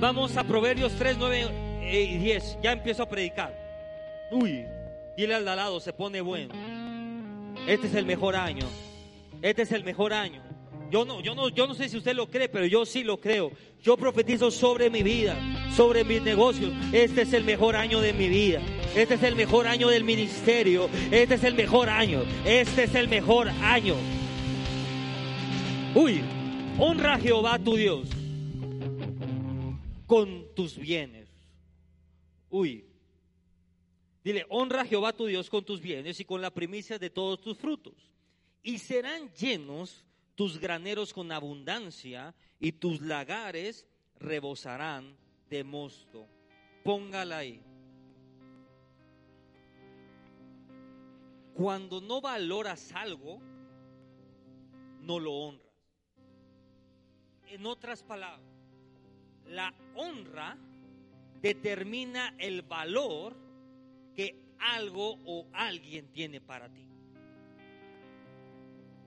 [0.00, 1.48] Vamos a Proverbios 3, 9
[1.90, 2.58] y 10.
[2.62, 3.54] Ya empiezo a predicar.
[4.30, 4.64] Uy,
[5.16, 6.54] dile al lado, se pone bueno.
[7.66, 8.66] Este es el mejor año.
[9.42, 10.42] Este es el mejor año.
[10.90, 13.20] Yo no, yo no, yo no sé si usted lo cree, pero yo sí lo
[13.20, 13.52] creo.
[13.82, 15.36] Yo profetizo sobre mi vida,
[15.76, 16.72] sobre mis negocios.
[16.92, 18.62] Este es el mejor año de mi vida.
[18.94, 20.88] Este es el mejor año del ministerio.
[21.10, 22.22] Este es el mejor año.
[22.44, 23.94] Este es el mejor año.
[25.94, 26.22] Uy,
[26.78, 28.08] honra a Jehová tu Dios
[30.06, 31.28] con tus bienes.
[32.50, 32.84] Uy.
[34.24, 37.40] Dile, honra a Jehová tu Dios con tus bienes y con la primicia de todos
[37.40, 37.94] tus frutos.
[38.62, 43.86] Y serán llenos tus graneros con abundancia y tus lagares
[44.18, 45.16] rebosarán
[45.48, 46.26] de mosto.
[46.84, 47.67] Póngala ahí.
[51.58, 53.40] Cuando no valoras algo,
[55.00, 55.74] no lo honras.
[57.48, 58.48] En otras palabras,
[59.44, 60.56] la honra
[61.42, 63.36] determina el valor
[64.14, 66.88] que algo o alguien tiene para ti.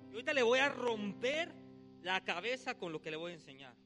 [0.09, 1.55] Y ahorita le voy a romper
[2.01, 3.77] la cabeza con lo que le voy a enseñar.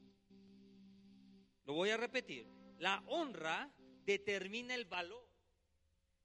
[1.66, 2.48] Lo voy a repetir.
[2.80, 3.72] La honra
[4.08, 5.30] determina el valor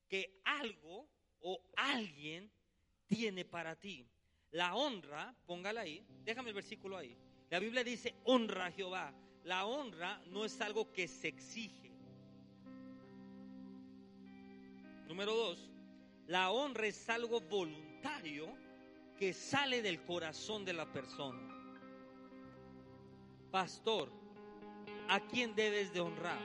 [0.08, 2.50] que algo o alguien
[3.06, 4.06] tiene para ti.
[4.50, 7.16] La honra, póngala ahí, déjame el versículo ahí.
[7.50, 11.90] La Biblia dice, honra a Jehová la honra no es algo que se exige.
[15.08, 15.70] Número dos,
[16.26, 18.54] la honra es algo voluntario
[19.18, 21.40] que sale del corazón de la persona.
[23.50, 24.10] Pastor,
[25.08, 26.38] ¿a quién debes de honrar?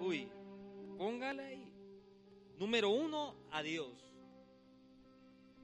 [0.00, 0.28] Uy,
[0.96, 1.65] póngale ahí.
[2.58, 3.92] Número uno, a Dios.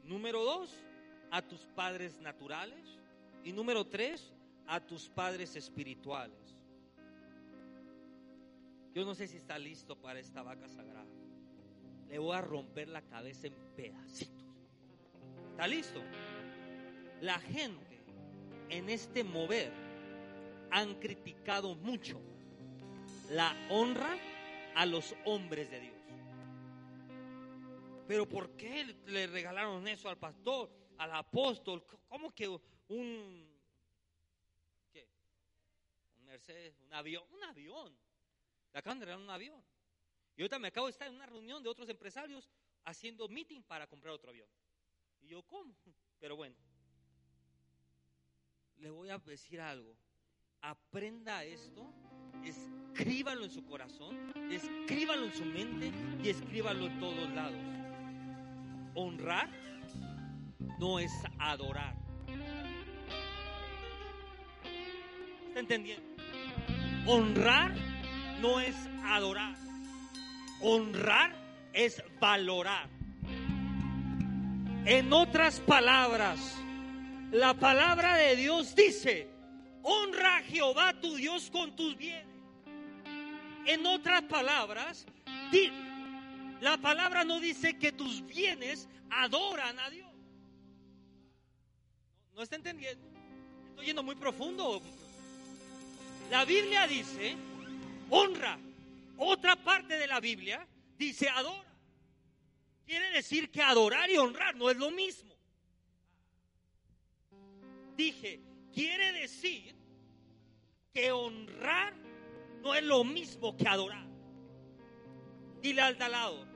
[0.04, 0.70] Número dos,
[1.30, 2.98] a tus padres naturales.
[3.44, 4.32] Y número tres,
[4.66, 6.56] a tus padres espirituales.
[8.94, 11.06] Yo no sé si está listo para esta vaca sagrada.
[12.08, 14.44] Le voy a romper la cabeza en pedacitos.
[15.50, 16.02] ¿Está listo?
[17.22, 18.04] La gente
[18.69, 19.72] en este mover
[20.70, 22.20] han criticado mucho
[23.31, 24.16] la honra
[24.75, 26.01] a los hombres de Dios.
[28.06, 31.84] Pero ¿por qué le regalaron eso al pastor, al apóstol?
[32.08, 33.52] ¿Cómo que un
[36.88, 37.96] un avión, un avión.
[38.72, 39.62] Le acaban de regalar un avión.
[40.36, 42.48] Y ahorita me acabo de estar en una reunión de otros empresarios
[42.84, 44.48] haciendo meeting para comprar otro avión.
[45.20, 45.74] Y yo, ¿cómo?
[46.20, 46.56] Pero bueno,
[48.78, 49.94] le voy a decir algo.
[50.60, 51.92] Aprenda esto,
[52.44, 55.92] escríbalo en su corazón, escríbalo en su mente
[56.22, 57.81] y escríbalo en todos lados.
[58.94, 59.48] Honrar
[60.78, 61.94] no es adorar.
[65.48, 66.04] ¿Está entendiendo?
[67.06, 67.72] Honrar
[68.41, 69.54] no es adorar.
[70.60, 71.34] Honrar
[71.72, 72.88] es valorar.
[74.84, 76.58] En otras palabras,
[77.31, 79.28] la palabra de Dios dice,
[79.82, 82.26] honra a Jehová tu Dios con tus bienes.
[83.66, 85.06] En otras palabras,
[86.62, 90.09] la palabra no dice que tus bienes adoran a Dios.
[92.37, 93.05] ¿No está entendiendo?
[93.71, 94.81] Estoy yendo muy profundo.
[96.31, 97.34] La Biblia dice,
[98.11, 98.61] honra.
[99.19, 100.65] Otra parte de la Biblia
[100.97, 101.69] dice, adora.
[102.87, 105.34] Quiere decir que adorar y honrar no es lo mismo.
[107.97, 108.41] Dije,
[108.73, 109.75] quiere decir
[110.94, 111.93] que honrar
[112.62, 114.06] no es lo mismo que adorar.
[115.61, 116.51] Dile al lado,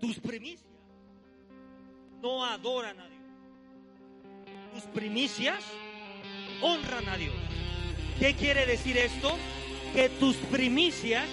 [0.00, 0.68] tus primicias
[2.22, 3.22] no adoran a Dios.
[4.74, 5.64] Tus primicias
[6.62, 7.34] honran a Dios.
[8.18, 9.36] ¿Qué quiere decir esto?
[9.94, 11.24] Que tus primicias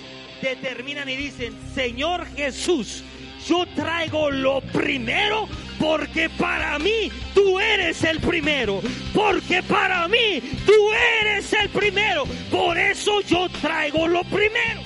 [0.41, 3.03] determinan y dicen, Señor Jesús,
[3.47, 5.47] yo traigo lo primero
[5.79, 8.81] porque para mí tú eres el primero.
[9.13, 10.73] Porque para mí tú
[11.21, 12.25] eres el primero.
[12.51, 14.84] Por eso yo traigo lo primero.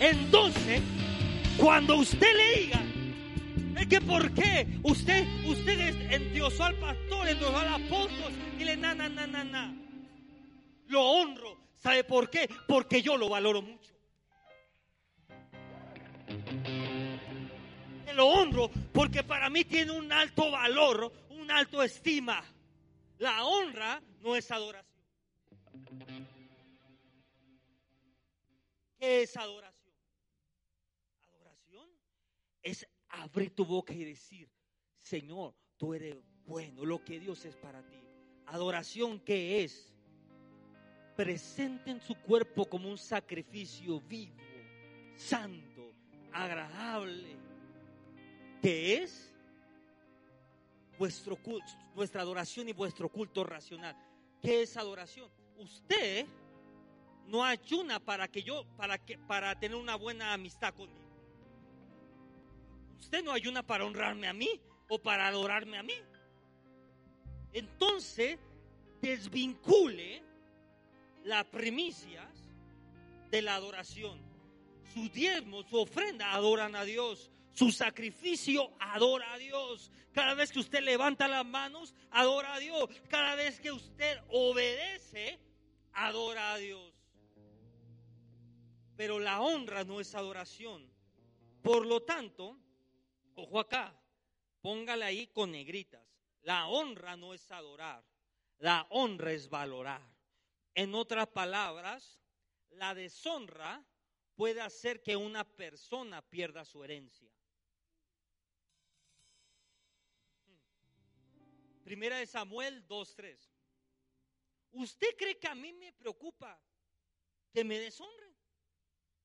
[0.00, 0.80] Entonces,
[1.56, 2.80] cuando usted le diga,
[3.80, 9.08] es que por qué usted, usted endiosó al pastor, endiosó al apóstol, Dile, na, na,
[9.08, 9.74] na, na, na.
[10.88, 11.56] Lo honro.
[11.76, 12.50] ¿Sabe por qué?
[12.66, 13.92] Porque yo lo valoro mucho.
[18.14, 22.42] Lo honro porque para mí tiene un alto valor, un alto estima.
[23.18, 24.92] La honra no es adoración.
[28.98, 29.77] ¿Qué es adoración?
[32.68, 34.50] Es abrir tu boca y decir,
[34.98, 37.96] Señor, tú eres bueno, lo que Dios es para ti.
[38.44, 39.94] Adoración que es,
[41.16, 44.36] presenten su cuerpo como un sacrificio vivo,
[45.16, 45.94] santo,
[46.30, 47.38] agradable,
[48.60, 49.34] que es
[50.98, 53.96] vuestro culto, vuestra adoración y vuestro culto racional.
[54.42, 55.30] ¿Qué es adoración?
[55.56, 56.26] Usted
[57.28, 61.07] no ayuna para que yo, para que, para tener una buena amistad conmigo.
[62.98, 65.94] Usted no ayuna para honrarme a mí o para adorarme a mí.
[67.52, 68.38] Entonces,
[69.00, 70.22] desvincule
[71.24, 72.28] las primicias
[73.30, 74.20] de la adoración.
[74.92, 77.30] Su diezmo, su ofrenda adoran a Dios.
[77.52, 79.90] Su sacrificio adora a Dios.
[80.12, 82.88] Cada vez que usted levanta las manos, adora a Dios.
[83.08, 85.38] Cada vez que usted obedece,
[85.92, 86.92] adora a Dios.
[88.96, 90.88] Pero la honra no es adoración.
[91.62, 92.56] Por lo tanto,
[93.38, 93.96] ojo acá,
[94.60, 96.04] póngale ahí con negritas.
[96.42, 98.04] La honra no es adorar,
[98.58, 100.02] la honra es valorar.
[100.74, 102.20] En otras palabras,
[102.70, 103.84] la deshonra
[104.34, 107.32] puede hacer que una persona pierda su herencia.
[111.82, 113.38] Primera de Samuel 2.3.
[114.72, 116.60] ¿Usted cree que a mí me preocupa
[117.50, 118.36] que me deshonre,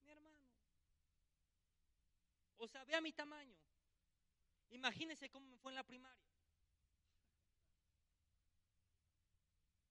[0.03, 0.47] mi hermano?
[2.57, 3.62] O sea, vea mi tamaño.
[4.73, 6.27] Imagínese cómo me fue en la primaria.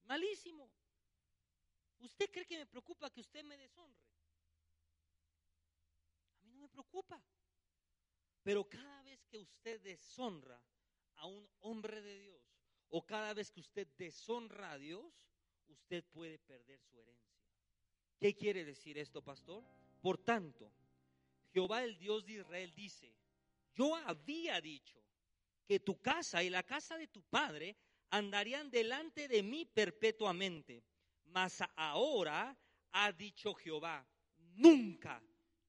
[0.05, 0.71] Malísimo.
[2.01, 4.03] ¿Usted cree que me preocupa que usted me deshonre?
[6.41, 7.23] A mí no me preocupa.
[8.43, 10.61] Pero cada vez que usted deshonra
[11.15, 12.43] a un hombre de Dios
[12.89, 15.31] o cada vez que usted deshonra a Dios,
[15.69, 17.41] usted puede perder su herencia.
[18.19, 19.65] ¿Qué quiere decir esto, pastor?
[20.01, 20.73] Por tanto,
[21.53, 23.15] Jehová el Dios de Israel dice,
[23.75, 25.03] yo había dicho
[25.67, 27.77] que tu casa y la casa de tu padre
[28.11, 30.85] andarían delante de mí perpetuamente.
[31.25, 32.57] Mas ahora
[32.93, 34.07] ha dicho Jehová,
[34.55, 35.23] nunca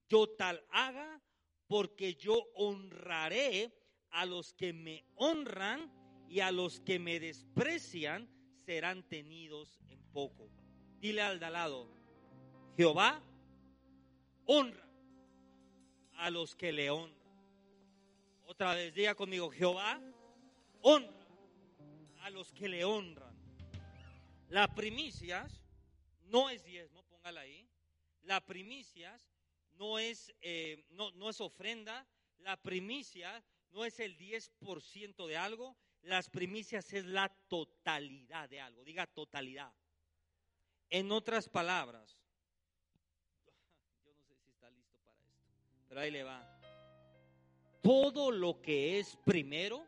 [0.09, 1.21] yo tal haga,
[1.67, 3.73] porque yo honraré
[4.11, 5.91] a los que me honran
[6.29, 8.29] y a los que me desprecian
[8.65, 10.49] serán tenidos en poco.
[10.99, 11.89] Dile al de lado,
[12.77, 13.23] Jehová
[14.45, 14.87] honra
[16.13, 17.22] a los que le honran.
[18.45, 20.01] Otra vez diga conmigo, Jehová
[20.81, 21.27] honra
[22.21, 23.33] a los que le honran.
[24.49, 25.63] Las primicias
[26.25, 27.67] no es diezmo, póngala ahí.
[28.23, 29.31] Las primicias
[29.73, 32.05] no es, eh, no, no es ofrenda.
[32.39, 35.75] La primicia no es el 10% de algo.
[36.03, 38.83] Las primicias es la totalidad de algo.
[38.83, 39.73] Diga totalidad.
[40.89, 42.19] En otras palabras,
[44.05, 45.39] yo no sé si está listo para esto,
[45.87, 46.52] pero ahí le va.
[47.83, 49.85] Todo lo que es primero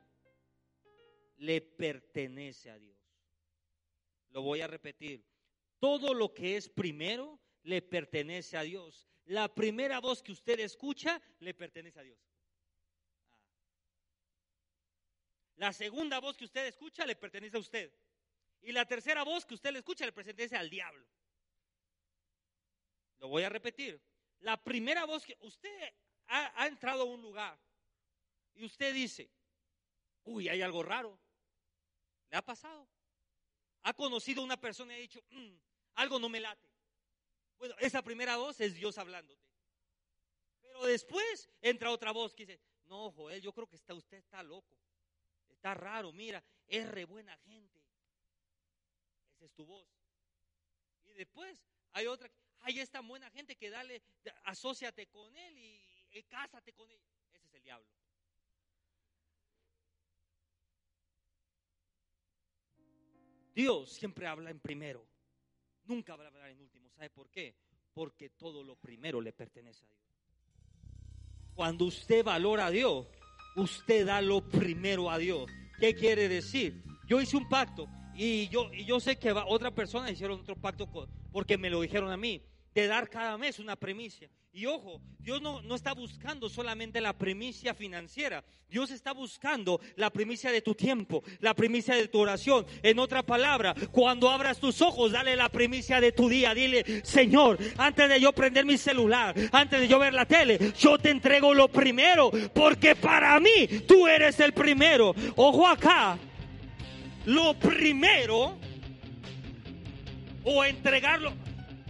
[1.38, 3.00] le pertenece a Dios.
[4.32, 5.26] Lo voy a repetir.
[5.80, 9.08] Todo lo que es primero le pertenece a Dios.
[9.24, 12.20] La primera voz que usted escucha le pertenece a Dios.
[13.30, 13.40] Ah.
[15.56, 17.94] La segunda voz que usted escucha le pertenece a usted.
[18.62, 21.08] Y la tercera voz que usted le escucha le pertenece al diablo.
[23.20, 24.02] Lo voy a repetir.
[24.42, 25.94] La primera voz que usted
[26.28, 27.65] ha, ha entrado a un lugar
[28.56, 29.30] y usted dice,
[30.24, 31.20] uy, hay algo raro.
[32.30, 32.88] ¿Le ha pasado?
[33.84, 35.56] ¿Ha conocido una persona y ha dicho, mm,
[35.96, 36.70] algo no me late?
[37.58, 39.44] Bueno, esa primera voz es Dios hablándote.
[40.62, 44.42] Pero después entra otra voz que dice, no, Joel, yo creo que está, usted está
[44.42, 44.78] loco.
[45.50, 47.82] Está raro, mira, es re buena gente.
[49.36, 49.88] Esa es tu voz.
[51.04, 52.30] Y después hay otra,
[52.62, 54.02] hay esta buena gente que dale,
[54.44, 57.02] asóciate con él y, y cásate con él.
[57.34, 57.88] Ese es el diablo.
[63.56, 65.08] Dios siempre habla en primero,
[65.86, 66.90] nunca va a hablar en último.
[66.92, 67.56] ¿Sabe por qué?
[67.94, 70.02] Porque todo lo primero le pertenece a Dios.
[71.54, 73.08] Cuando usted valora a Dios,
[73.56, 75.50] usted da lo primero a Dios.
[75.80, 76.84] ¿Qué quiere decir?
[77.08, 80.90] Yo hice un pacto y yo, y yo sé que otra persona hicieron otro pacto
[81.32, 82.42] porque me lo dijeron a mí,
[82.76, 84.30] de dar cada mes una premicia.
[84.52, 88.44] Y ojo, Dios no, no, está buscando solamente la primicia financiera.
[88.70, 92.66] Dios está buscando la primicia de tu tiempo, la primicia de tu oración.
[92.84, 96.54] En otra palabra, cuando abras tus ojos, dale la primicia de tu día.
[96.54, 100.98] Dile, Señor, antes de yo prender mi celular, antes de yo ver la tele, yo
[100.98, 105.14] te entrego lo primero, porque para mí tú eres el primero.
[105.36, 106.18] Ojo acá,
[107.26, 108.58] lo primero,
[110.44, 111.34] o entregarlo,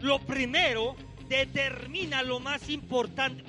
[0.05, 0.95] lo primero
[1.27, 3.43] determina lo más importante.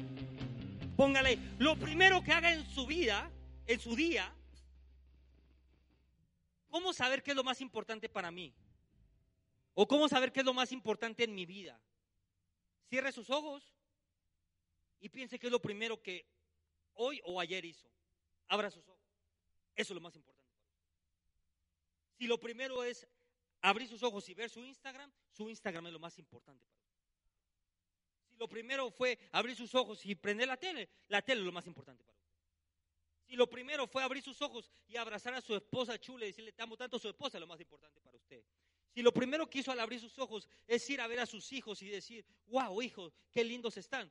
[0.96, 3.30] Póngale, lo primero que haga en su vida,
[3.66, 4.34] en su día,
[6.70, 8.54] ¿cómo saber qué es lo más importante para mí?
[9.74, 11.78] ¿O cómo saber qué es lo más importante en mi vida?
[12.88, 13.76] Cierre sus ojos
[14.98, 16.26] y piense qué es lo primero que
[16.94, 17.90] hoy o ayer hizo.
[18.48, 19.04] Abra sus ojos.
[19.74, 20.50] Eso es lo más importante.
[22.16, 23.06] Si lo primero es
[23.62, 26.96] abrir sus ojos y ver su Instagram, su Instagram es lo más importante para usted.
[28.30, 31.52] Si lo primero fue abrir sus ojos y prender la tele, la tele es lo
[31.52, 32.26] más importante para usted.
[33.24, 36.52] Si lo primero fue abrir sus ojos y abrazar a su esposa chula y decirle
[36.52, 38.44] te amo tanto a su esposa, es lo más importante para usted.
[38.94, 41.52] Si lo primero que hizo al abrir sus ojos es ir a ver a sus
[41.52, 44.10] hijos y decir, wow, hijos, qué lindos están,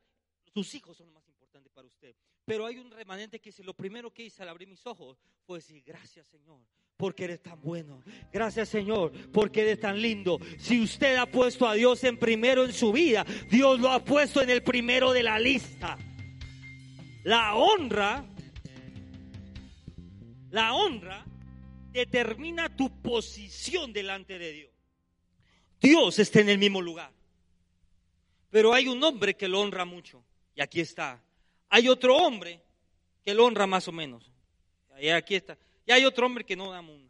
[0.54, 2.16] sus hijos son lo más importante para usted.
[2.46, 5.58] Pero hay un remanente que dice, lo primero que hice al abrir mis ojos fue
[5.58, 6.62] decir, gracias Señor,
[6.98, 8.04] porque eres tan bueno.
[8.32, 10.40] Gracias Señor, porque eres tan lindo.
[10.58, 14.42] Si usted ha puesto a Dios en primero en su vida, Dios lo ha puesto
[14.42, 15.98] en el primero de la lista.
[17.24, 18.25] La honra,
[20.52, 21.25] la honra
[21.92, 24.72] determina tu posición delante de Dios.
[25.82, 27.12] Dios está en el mismo lugar.
[28.50, 30.24] Pero hay un hombre que lo honra mucho.
[30.56, 31.22] Y aquí está.
[31.70, 32.62] Hay otro hombre
[33.24, 34.32] que lo honra más o menos.
[35.00, 35.58] Y aquí está.
[35.86, 37.10] Y hay otro hombre que no da una.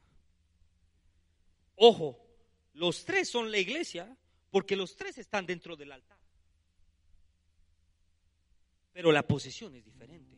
[1.75, 2.19] Ojo,
[2.73, 4.15] los tres son la iglesia
[4.51, 6.17] porque los tres están dentro del altar.
[8.93, 10.35] Pero la posición es diferente.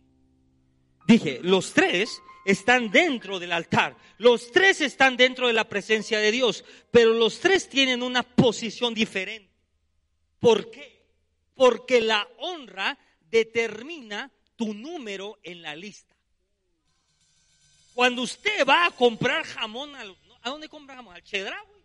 [1.07, 3.95] Dije, los tres están dentro del altar.
[4.17, 6.65] Los tres están dentro de la presencia de Dios.
[6.91, 9.53] Pero los tres tienen una posición diferente.
[10.39, 11.05] ¿Por qué?
[11.55, 16.16] Porque la honra determina tu número en la lista.
[17.97, 21.15] Cuando usted va a comprar jamón, ¿a dónde compra jamón?
[21.15, 21.83] Al Chedraui.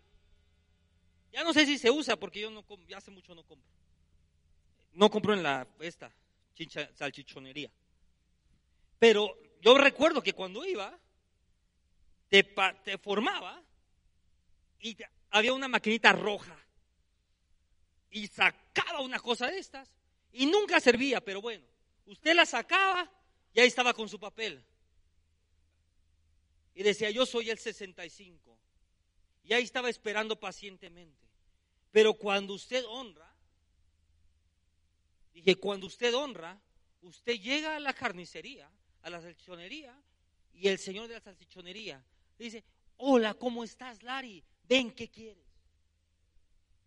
[1.31, 3.67] Ya no sé si se usa porque yo no ya hace mucho no compro.
[4.91, 6.13] No compro en la esta
[6.53, 7.71] chincha, salchichonería.
[8.99, 10.95] Pero yo recuerdo que cuando iba
[12.29, 12.45] te
[13.01, 13.59] formaba
[14.81, 14.95] y
[15.31, 16.55] había una maquinita roja
[18.11, 19.89] y sacaba una cosa de estas
[20.31, 21.65] y nunca servía, pero bueno,
[22.05, 23.11] usted la sacaba
[23.51, 24.63] y ahí estaba con su papel.
[26.75, 28.57] Y decía, yo soy el 65.
[29.43, 31.27] Y ahí estaba esperando pacientemente.
[31.91, 33.31] Pero cuando usted honra,
[35.33, 36.59] dije, cuando usted honra,
[37.01, 38.69] usted llega a la carnicería,
[39.03, 39.95] a la salchichonería,
[40.53, 42.03] y el señor de la salchichonería
[42.39, 42.63] dice,
[42.97, 44.43] hola, ¿cómo estás, Lari?
[44.67, 45.43] Ven, ¿qué quieres?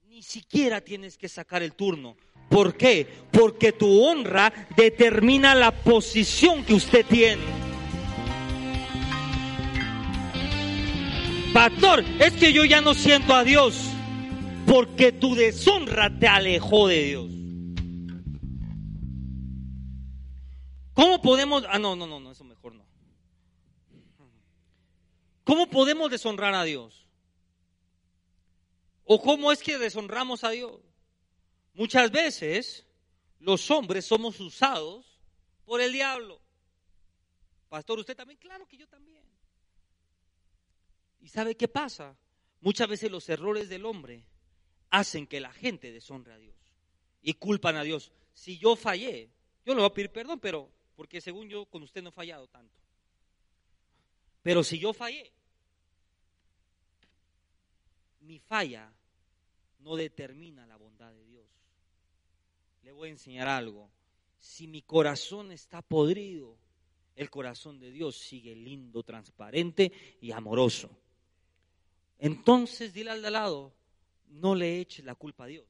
[0.09, 2.17] Ni siquiera tienes que sacar el turno.
[2.49, 3.07] ¿Por qué?
[3.33, 7.43] Porque tu honra determina la posición que usted tiene.
[11.57, 13.91] Pastor, es que yo ya no siento a Dios
[14.67, 17.31] porque tu deshonra te alejó de Dios.
[20.93, 21.65] ¿Cómo podemos...
[21.71, 22.85] Ah, no, no, no, no, eso mejor no.
[25.45, 27.07] ¿Cómo podemos deshonrar a Dios?
[29.05, 30.79] ¿O cómo es que deshonramos a Dios?
[31.73, 32.87] Muchas veces
[33.39, 35.07] los hombres somos usados
[35.65, 36.39] por el diablo.
[37.71, 39.26] Pastor, usted también, claro que yo también.
[41.27, 42.17] ¿Y sabe qué pasa?
[42.61, 44.25] Muchas veces los errores del hombre
[44.91, 46.55] hacen que la gente deshonre a Dios
[47.21, 48.13] y culpan a Dios.
[48.33, 49.29] Si yo fallé,
[49.65, 52.47] yo le voy a pedir perdón, pero porque según yo con usted no he fallado
[52.47, 52.79] tanto.
[54.45, 55.33] Pero si yo fallé,
[58.21, 58.93] mi falla
[59.81, 61.45] no determina la bondad de Dios
[62.85, 63.91] le voy a enseñar algo.
[64.39, 66.57] Si mi corazón está podrido,
[67.17, 69.91] el corazón de Dios sigue lindo, transparente
[70.21, 70.97] y amoroso.
[72.19, 73.75] Entonces dile al de lado,
[74.29, 75.67] no le eches la culpa a Dios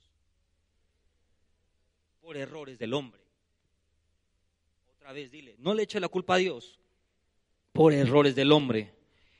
[2.20, 3.22] por errores del hombre.
[4.96, 6.78] Otra vez dile, no le eches la culpa a Dios
[7.72, 8.94] por errores del hombre.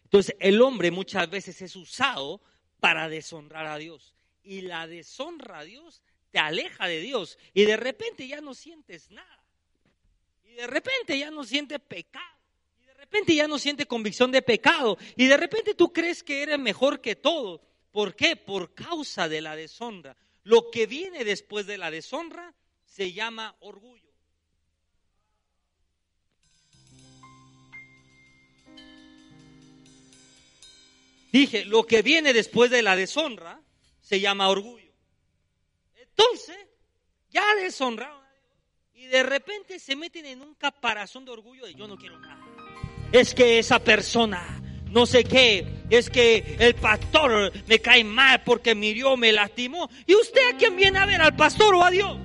[0.05, 2.41] Entonces el hombre muchas veces es usado
[2.81, 4.15] para deshonrar a Dios.
[4.43, 9.11] Y la deshonra a Dios te aleja de Dios y de repente ya no sientes
[9.11, 9.45] nada.
[10.45, 12.36] Y de repente ya no sientes pecado.
[13.11, 14.99] Repente ya no sientes convicción de pecado.
[15.17, 17.63] Y de repente tú crees que eres mejor que todo.
[17.93, 18.35] ¿Por qué?
[18.35, 20.17] Por causa de la deshonra.
[20.43, 22.53] Lo que viene después de la deshonra
[22.85, 24.03] se llama orgullo.
[31.31, 33.61] Dije, lo que viene después de la deshonra
[34.01, 34.93] se llama orgullo.
[35.95, 36.57] Entonces,
[37.29, 38.53] ya deshonraron a Dios
[38.95, 42.46] y de repente se meten en un caparazón de orgullo de yo no quiero nada.
[43.13, 44.61] Es que esa persona,
[44.91, 49.89] no sé qué, es que el pastor me cae mal porque me me lastimó.
[50.07, 51.21] ¿Y usted a quién viene a ver?
[51.21, 52.19] ¿Al pastor o a Dios?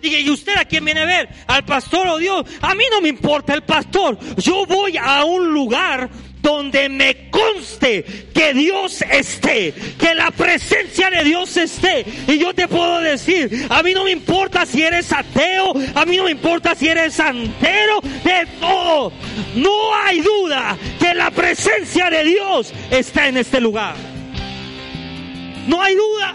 [0.00, 1.28] Dije, ¿y usted a quién viene a ver?
[1.46, 2.44] ¿Al pastor o Dios?
[2.60, 4.18] A mí no me importa el pastor.
[4.36, 6.10] Yo voy a un lugar
[6.42, 8.02] donde me conste
[8.34, 12.04] que Dios esté, que la presencia de Dios esté.
[12.26, 16.16] Y yo te puedo decir, a mí no me importa si eres ateo, a mí
[16.16, 19.12] no me importa si eres santero, de todo.
[19.54, 23.94] No hay duda que la presencia de Dios está en este lugar.
[25.68, 26.34] No hay duda.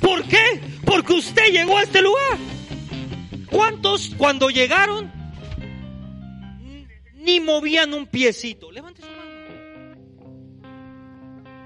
[0.00, 0.60] ¿Por qué?
[0.84, 2.38] Porque usted llegó a este lugar.
[3.50, 5.15] ¿Cuántos cuando llegaron
[7.26, 8.70] ni movían un piecito?
[8.70, 9.26] Levante su mano.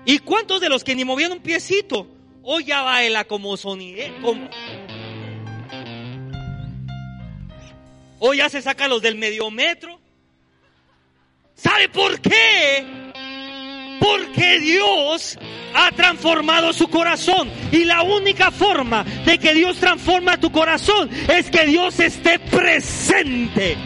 [0.06, 2.08] ¿Y cuántos de los que ni movían un piecito
[2.42, 4.12] hoy ya baila como sonide?
[4.22, 4.48] Como...
[8.18, 10.00] Hoy ya se saca los del medio metro.
[11.54, 12.86] ¿Sabe por qué?
[14.00, 15.38] Porque Dios
[15.74, 17.50] ha transformado su corazón.
[17.70, 23.76] Y la única forma de que Dios transforma tu corazón es que Dios esté presente.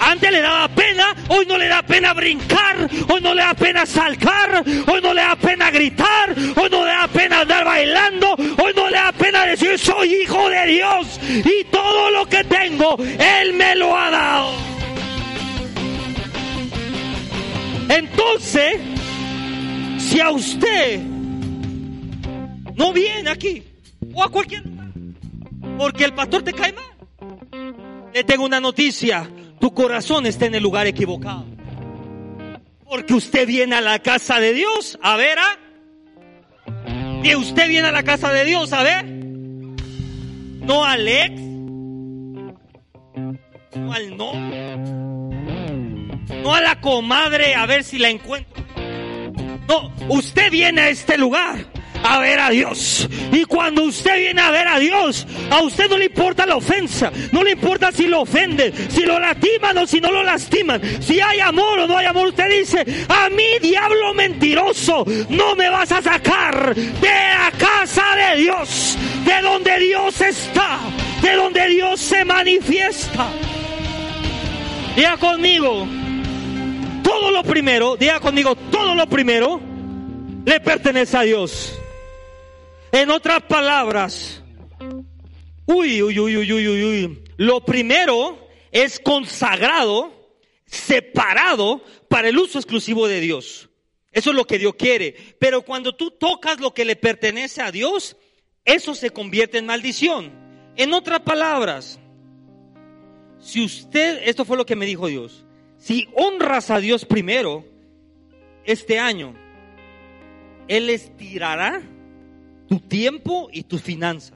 [0.00, 3.84] Antes le daba pena, hoy no le da pena brincar, hoy no le da pena
[3.84, 8.72] saltar, hoy no le da pena gritar, hoy no le da pena andar bailando, hoy
[8.74, 13.52] no le da pena decir soy hijo de Dios y todo lo que tengo, Él
[13.52, 14.52] me lo ha dado.
[17.90, 18.80] Entonces,
[19.98, 21.00] si a usted
[22.74, 23.62] no viene aquí
[24.14, 24.88] o a cualquier lugar
[25.76, 26.84] porque el pastor te cae mal,
[28.14, 29.28] le tengo una noticia,
[29.60, 31.44] tu corazón está en el lugar equivocado.
[32.88, 35.58] Porque usted viene a la casa de Dios a ver a...
[37.22, 39.04] Y usted viene a la casa de Dios a ver.
[39.04, 41.40] No al ex.
[43.76, 44.32] No al no.
[46.42, 48.64] No a la comadre a ver si la encuentro.
[49.68, 51.69] No, usted viene a este lugar
[52.02, 53.08] a ver a Dios.
[53.32, 57.12] Y cuando usted viene a ver a Dios, a usted no le importa la ofensa,
[57.32, 61.20] no le importa si lo ofenden, si lo lastiman o si no lo lastiman, si
[61.20, 62.28] hay amor o no hay amor.
[62.28, 68.42] Usted dice, a mí diablo mentiroso, no me vas a sacar de la casa de
[68.42, 70.78] Dios, de donde Dios está,
[71.22, 73.28] de donde Dios se manifiesta.
[74.96, 75.86] Diga conmigo,
[77.02, 79.60] todo lo primero, diga conmigo, todo lo primero
[80.44, 81.79] le pertenece a Dios.
[82.92, 84.42] En otras palabras,
[85.66, 87.24] uy, uy, uy, uy, uy, uy, uy.
[87.36, 90.12] Lo primero es consagrado,
[90.66, 93.68] separado para el uso exclusivo de Dios.
[94.10, 95.14] Eso es lo que Dios quiere.
[95.38, 98.16] Pero cuando tú tocas lo que le pertenece a Dios,
[98.64, 100.32] eso se convierte en maldición.
[100.76, 102.00] En otras palabras,
[103.38, 105.44] si usted, esto fue lo que me dijo Dios,
[105.78, 107.64] si honras a Dios primero,
[108.64, 109.34] este año,
[110.68, 111.82] Él estirará
[112.70, 114.32] tu tiempo y tus finanzas.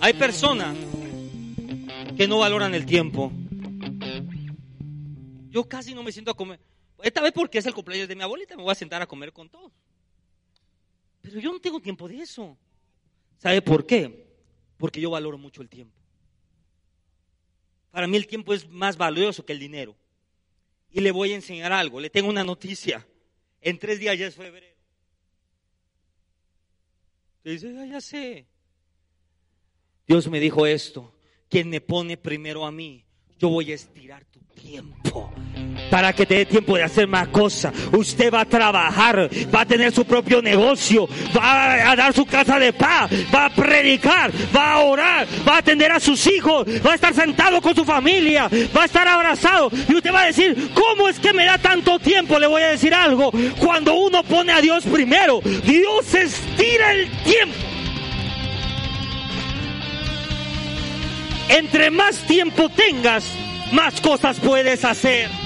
[0.00, 0.74] Hay personas
[2.16, 3.30] que no valoran el tiempo.
[5.50, 6.58] Yo casi no me siento a comer.
[7.02, 9.34] Esta vez porque es el cumpleaños de mi abuelita, me voy a sentar a comer
[9.34, 9.70] con todos.
[11.20, 12.56] Pero yo no tengo tiempo de eso.
[13.36, 14.28] ¿Sabe por qué?
[14.78, 15.94] Porque yo valoro mucho el tiempo.
[17.90, 19.94] Para mí el tiempo es más valioso que el dinero.
[20.90, 22.00] Y le voy a enseñar algo.
[22.00, 23.06] Le tengo una noticia.
[23.66, 24.76] En tres días ya es febrero.
[27.42, 28.46] dice, ya sé.
[30.06, 31.12] Dios me dijo esto.
[31.48, 33.04] Quien me pone primero a mí,
[33.40, 35.32] yo voy a estirar tu tiempo
[35.90, 37.72] para que te dé tiempo de hacer más cosas.
[37.92, 42.58] Usted va a trabajar, va a tener su propio negocio, va a dar su casa
[42.58, 46.92] de paz, va a predicar, va a orar, va a atender a sus hijos, va
[46.92, 49.70] a estar sentado con su familia, va a estar abrazado.
[49.88, 52.38] Y usted va a decir, ¿cómo es que me da tanto tiempo?
[52.38, 53.30] Le voy a decir algo.
[53.58, 57.56] Cuando uno pone a Dios primero, Dios estira el tiempo.
[61.48, 63.24] Entre más tiempo tengas,
[63.72, 65.45] más cosas puedes hacer.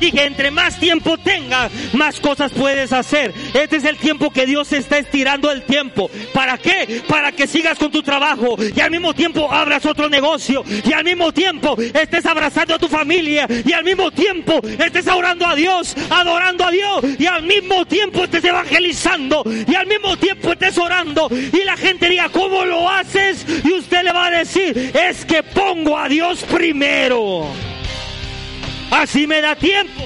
[0.00, 3.32] Dije, entre más tiempo tengas, más cosas puedes hacer.
[3.54, 6.10] Este es el tiempo que Dios está estirando el tiempo.
[6.32, 7.02] ¿Para qué?
[7.08, 11.04] Para que sigas con tu trabajo y al mismo tiempo abras otro negocio y al
[11.04, 15.94] mismo tiempo estés abrazando a tu familia y al mismo tiempo estés orando a Dios,
[16.10, 21.28] adorando a Dios y al mismo tiempo estés evangelizando y al mismo tiempo estés orando
[21.30, 23.44] y la gente diga, ¿cómo lo haces?
[23.64, 27.48] Y usted le va a decir, es que pongo a Dios primero.
[28.90, 30.02] Así me da tiempo.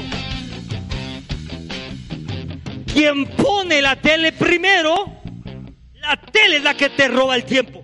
[2.92, 5.22] Quien pone la tele primero,
[5.94, 7.82] la tele es la que te roba el tiempo.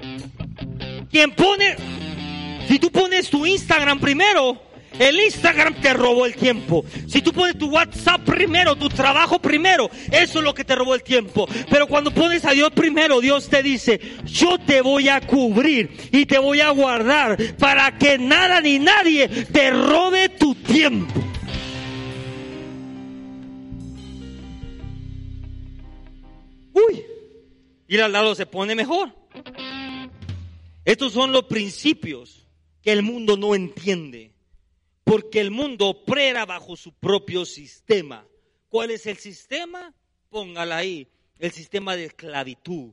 [1.11, 1.77] Quien pone,
[2.67, 6.85] si tú pones tu Instagram primero, El Instagram te robó el tiempo.
[7.07, 10.95] Si tú pones tu WhatsApp primero, tu trabajo primero, eso es lo que te robó
[10.95, 11.49] el tiempo.
[11.71, 16.27] Pero cuando pones a Dios primero, Dios te dice, yo te voy a cubrir y
[16.27, 21.21] te voy a guardar para que nada ni nadie te robe tu tiempo.
[26.73, 27.05] Uy,
[27.89, 29.13] y al lado se pone mejor.
[30.85, 32.47] Estos son los principios
[32.83, 34.33] que el mundo no entiende,
[35.05, 38.27] porque el mundo opera bajo su propio sistema.
[38.69, 39.95] ¿Cuál es el sistema?
[40.29, 42.93] Póngala ahí, el sistema de esclavitud.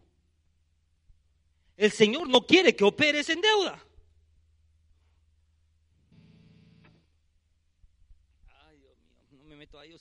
[1.78, 3.86] El Señor no quiere que operes en deuda.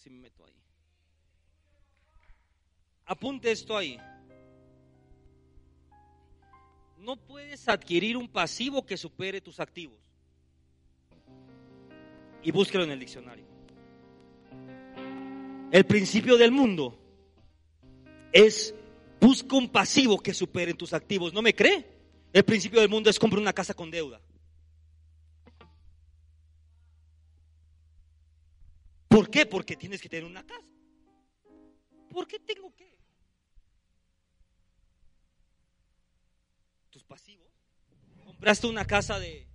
[0.05, 0.53] Si me meto ahí.
[3.07, 3.99] Apunte esto ahí.
[6.99, 9.99] No puedes adquirir un pasivo que supere tus activos.
[12.43, 13.47] Y búsquelo en el diccionario.
[15.73, 16.99] El principio del mundo
[18.31, 18.75] es
[19.19, 21.33] busca un pasivo que supere tus activos.
[21.33, 21.87] ¿No me cree?
[22.31, 24.21] El principio del mundo es comprar una casa con deuda.
[29.15, 29.47] ¿Por qué?
[29.47, 30.67] Porque tienes que tener una casa.
[32.11, 32.95] ¿Por qué tengo que?
[36.95, 37.51] tus pasivos.
[38.25, 39.49] Compraste una casa de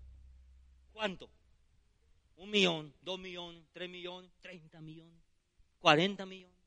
[0.91, 1.31] ¿cuánto?
[2.35, 5.23] Un millón, dos millones, tres millones, treinta millones,
[5.79, 6.57] cuarenta millones.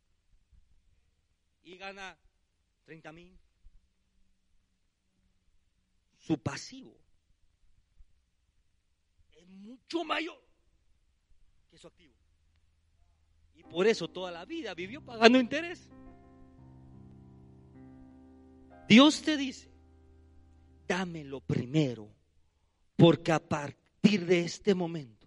[1.63, 2.19] Y gana
[2.85, 3.39] treinta mil.
[6.17, 6.97] Su pasivo
[9.33, 10.43] es mucho mayor
[11.71, 12.15] que su activo.
[13.55, 15.89] Y por eso toda la vida vivió pagando interés.
[18.89, 19.71] Dios te dice,
[20.87, 22.09] dámelo primero,
[22.97, 25.22] porque a partir de este momento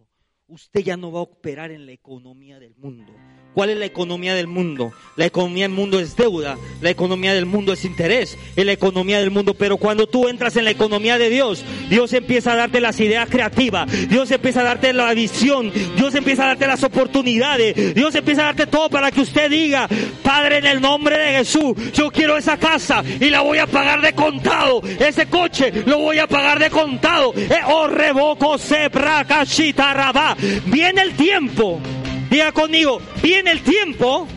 [0.48, 3.14] usted ya no va a operar en la economía del mundo.
[3.56, 4.92] ¿Cuál es la economía del mundo?
[5.16, 9.20] La economía del mundo es deuda, la economía del mundo es interés, es la economía
[9.20, 9.54] del mundo.
[9.54, 13.30] Pero cuando tú entras en la economía de Dios, Dios empieza a darte las ideas
[13.30, 18.42] creativas, Dios empieza a darte la visión, Dios empieza a darte las oportunidades, Dios empieza
[18.42, 19.88] a darte todo para que usted diga,
[20.22, 24.02] Padre, en el nombre de Jesús, yo quiero esa casa y la voy a pagar
[24.02, 27.34] de contado, ese coche lo voy a pagar de contado.
[27.36, 30.35] Eh, oh, revoco, se rabá.
[30.66, 31.82] Viene el tiempo
[32.30, 34.28] Diga conmigo, viene el tiempo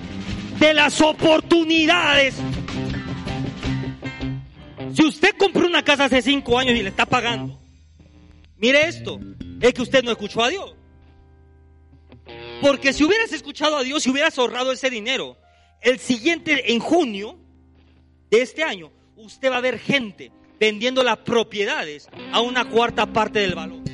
[0.61, 2.37] de las oportunidades.
[4.95, 7.59] Si usted compró una casa hace cinco años y le está pagando,
[8.57, 9.19] mire esto,
[9.61, 10.77] es que usted no escuchó a Dios.
[12.61, 15.37] Porque si hubieras escuchado a Dios, si hubieras ahorrado ese dinero,
[15.81, 17.37] el siguiente, en junio
[18.31, 20.31] de este año, usted va a ver gente
[20.61, 23.88] vendiendo las propiedades a una cuarta parte del valor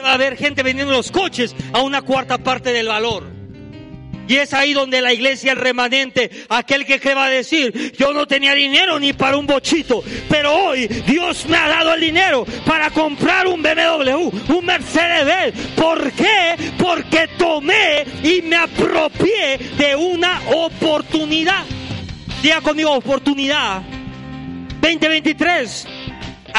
[0.00, 3.40] va a haber gente vendiendo los coches a una cuarta parte del valor.
[4.30, 8.28] Y es ahí donde la iglesia, remanente, aquel que, que va a decir, yo no
[8.28, 12.90] tenía dinero ni para un bochito, pero hoy Dios me ha dado el dinero para
[12.90, 15.74] comprar un BMW, un Mercedes-Benz.
[15.74, 16.54] ¿Por qué?
[16.78, 21.64] Porque tomé y me apropié de una oportunidad.
[22.40, 23.82] Diga conmigo, oportunidad.
[24.80, 25.86] 2023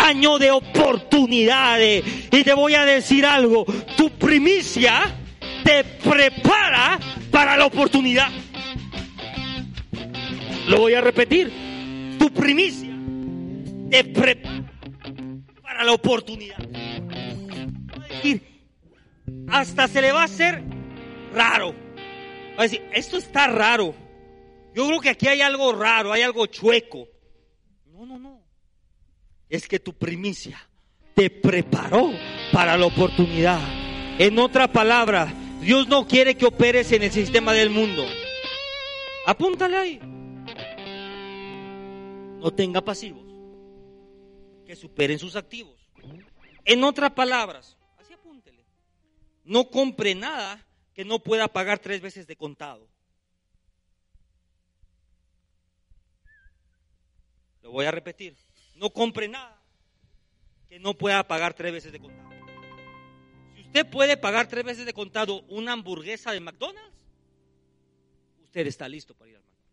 [0.02, 2.04] año de oportunidades.
[2.32, 3.66] Y te voy a decir algo,
[3.98, 5.16] tu primicia
[5.64, 7.00] te prepara
[7.32, 8.30] para la oportunidad.
[10.68, 11.52] Lo voy a repetir,
[12.18, 12.90] tu primicia
[13.90, 14.64] te prepara
[15.62, 16.58] para la oportunidad.
[19.50, 20.64] hasta se le va a hacer
[21.34, 21.74] raro.
[22.58, 23.94] Va a decir, esto está raro.
[24.74, 27.08] Yo creo que aquí hay algo raro, hay algo chueco.
[27.92, 28.41] No, no, no
[29.52, 30.58] es que tu primicia
[31.14, 32.14] te preparó
[32.54, 33.60] para la oportunidad.
[34.18, 38.06] En otra palabra, Dios no quiere que operes en el sistema del mundo.
[39.28, 40.00] Apúntale ahí.
[42.40, 43.26] No tenga pasivos
[44.66, 45.76] que superen sus activos.
[46.64, 48.66] En otras palabras, así apúntele.
[49.44, 52.88] No compre nada que no pueda pagar tres veces de contado.
[57.62, 58.38] Lo voy a repetir
[58.82, 59.62] no compre nada
[60.68, 62.30] que no pueda pagar tres veces de contado.
[63.54, 66.98] Si usted puede pagar tres veces de contado una hamburguesa de McDonald's,
[68.42, 69.72] usted está listo para ir al McDonald's.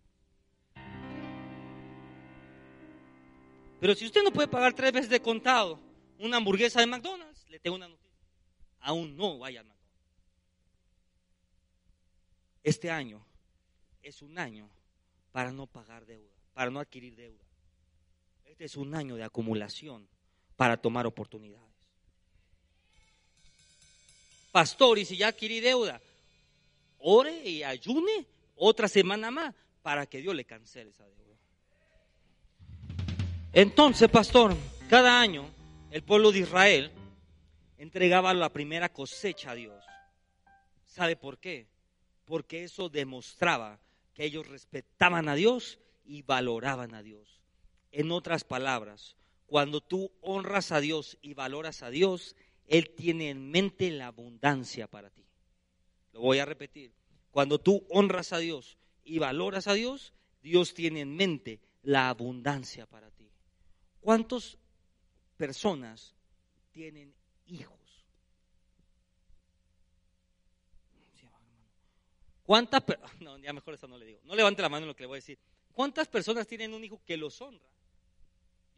[3.80, 5.80] Pero si usted no puede pagar tres veces de contado
[6.18, 8.12] una hamburguesa de McDonald's, le tengo una noticia.
[8.80, 9.88] Aún no vaya al McDonald's.
[12.62, 13.24] Este año
[14.02, 14.68] es un año
[15.32, 17.48] para no pagar deuda, para no adquirir deuda.
[18.48, 20.08] Este es un año de acumulación
[20.56, 21.68] para tomar oportunidades.
[24.50, 26.00] pastor, y si ya adquirí deuda,
[26.98, 31.36] ore y ayune otra semana más para que Dios le cancele esa deuda.
[33.52, 34.56] Entonces, pastor,
[34.88, 35.48] cada año
[35.90, 36.90] el pueblo de Israel
[37.76, 39.84] entregaba la primera cosecha a Dios.
[40.86, 41.68] ¿Sabe por qué?
[42.24, 43.78] Porque eso demostraba
[44.14, 47.37] que ellos respetaban a Dios y valoraban a Dios.
[47.92, 53.50] En otras palabras, cuando tú honras a Dios y valoras a Dios, Él tiene en
[53.50, 55.24] mente la abundancia para ti.
[56.12, 56.92] Lo voy a repetir.
[57.30, 62.86] Cuando tú honras a Dios y valoras a Dios, Dios tiene en mente la abundancia
[62.86, 63.30] para ti.
[64.00, 64.58] ¿Cuántas
[65.36, 66.14] personas
[66.72, 67.14] tienen
[67.46, 67.78] hijos?
[72.48, 72.82] ¿Cuántas
[73.20, 74.20] no, ya mejor eso no le digo.
[74.24, 75.38] No levante la mano en lo que le voy a decir.
[75.72, 77.68] ¿Cuántas personas tienen un hijo que los honra?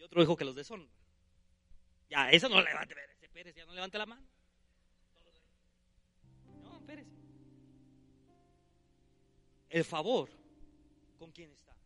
[0.00, 0.88] Y otro hijo que los deshonra.
[2.08, 2.96] Ya, eso no levante,
[3.32, 4.26] Pérez, ya no levante la mano.
[6.64, 7.06] No, Pérez.
[9.68, 10.30] El favor,
[11.18, 11.76] ¿con quién está?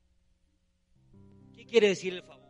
[1.54, 2.48] ¿Qué quiere decir el favor?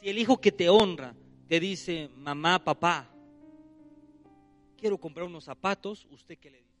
[0.00, 1.14] Si el hijo que te honra
[1.48, 3.10] te dice, mamá, papá,
[4.78, 6.71] quiero comprar unos zapatos, ¿usted qué le dice?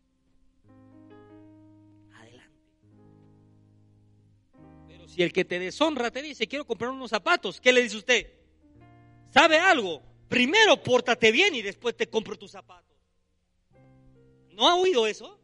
[5.12, 8.32] Si el que te deshonra te dice, quiero comprar unos zapatos, ¿qué le dice usted?
[9.30, 10.02] ¿Sabe algo?
[10.26, 12.96] Primero pórtate bien y después te compro tus zapatos.
[14.52, 15.38] ¿No ha oído eso?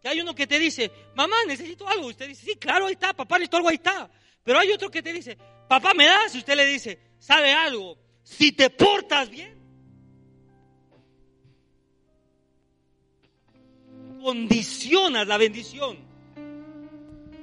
[0.00, 2.06] Que hay uno que te dice, mamá, necesito algo.
[2.06, 4.10] Usted dice, sí, claro, ahí está, papá, necesito algo, ahí está.
[4.42, 5.36] Pero hay otro que te dice,
[5.68, 6.34] papá, ¿me das?
[6.34, 7.98] Y usted le dice, ¿sabe algo?
[8.22, 9.60] Si te portas bien,
[14.22, 16.11] condicionas la bendición.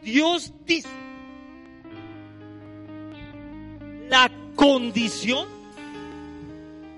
[0.10, 0.90] Dios dice,
[4.10, 5.48] la condición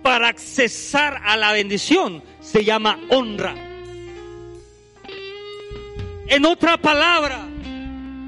[0.01, 3.53] para accesar a la bendición se llama honra.
[6.27, 7.45] En otra palabra,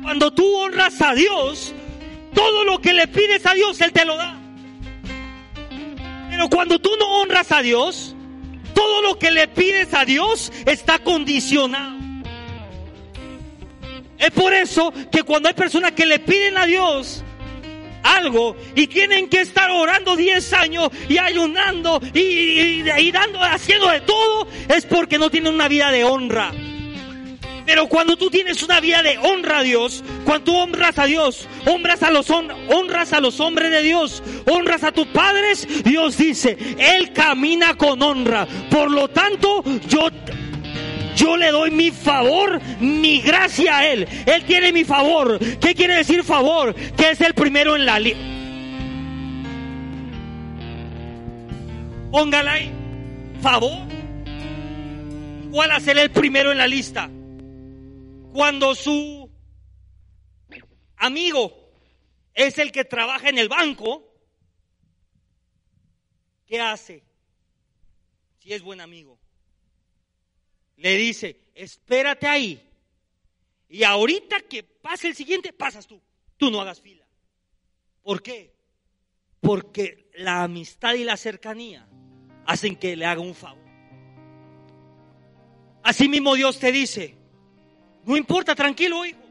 [0.03, 1.73] cuando tú honras a Dios,
[2.33, 4.37] todo lo que le pides a Dios, Él te lo da.
[6.29, 8.15] Pero cuando tú no honras a Dios,
[8.73, 12.02] todo lo que le pides a Dios está condicionado.
[14.23, 17.25] Es por eso que cuando hay personas que le piden a Dios
[18.03, 24.47] algo y tienen que estar orando 10 años y ayunando y, dando, haciendo de todo,
[24.69, 26.51] es porque no tienen una vida de honra.
[27.65, 31.47] Pero cuando tú tienes una vida de honra a Dios, cuando tú honras a Dios,
[31.65, 36.57] honras a los, honras a los hombres de Dios, honras a tus padres, Dios dice,
[36.77, 38.47] Él camina con honra.
[38.69, 40.09] Por lo tanto, yo
[41.15, 44.07] yo le doy mi favor, mi gracia a Él.
[44.25, 45.39] Él tiene mi favor.
[45.59, 46.73] ¿Qué quiere decir favor?
[46.73, 48.19] Que es el primero en la lista.
[52.11, 52.71] Póngala ahí.
[53.41, 53.87] Favor.
[55.51, 57.09] ¿Cuál a ser el primero en la lista?
[58.33, 59.29] Cuando su
[60.97, 61.71] amigo
[62.33, 64.03] es el que trabaja en el banco,
[66.47, 67.03] ¿qué hace?
[68.39, 69.22] Si es buen amigo
[70.77, 72.61] le dice, espérate ahí.
[73.69, 76.01] Y ahorita que pase el siguiente, pasas tú.
[76.37, 77.05] Tú no hagas fila.
[78.01, 78.53] ¿Por qué?
[79.39, 81.87] Porque la amistad y la cercanía
[82.45, 83.63] hacen que le haga un favor.
[85.83, 87.15] Así mismo Dios te dice,
[88.05, 89.22] no importa, tranquilo hijo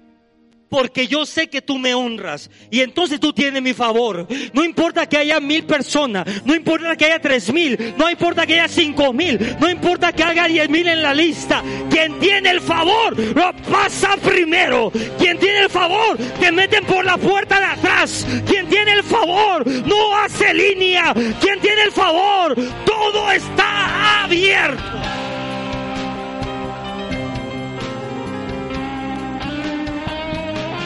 [0.72, 4.26] porque yo sé que tú me honras y entonces tú tienes mi favor.
[4.54, 8.54] No importa que haya mil personas, no importa que haya tres mil, no importa que
[8.54, 11.62] haya cinco mil, no importa que haya diez mil en la lista.
[11.90, 14.90] Quien tiene el favor lo pasa primero.
[15.18, 18.26] Quien tiene el favor te meten por la puerta de atrás.
[18.46, 21.12] Quien tiene el favor no hace línea.
[21.12, 22.56] Quien tiene el favor
[22.86, 25.11] todo está abierto.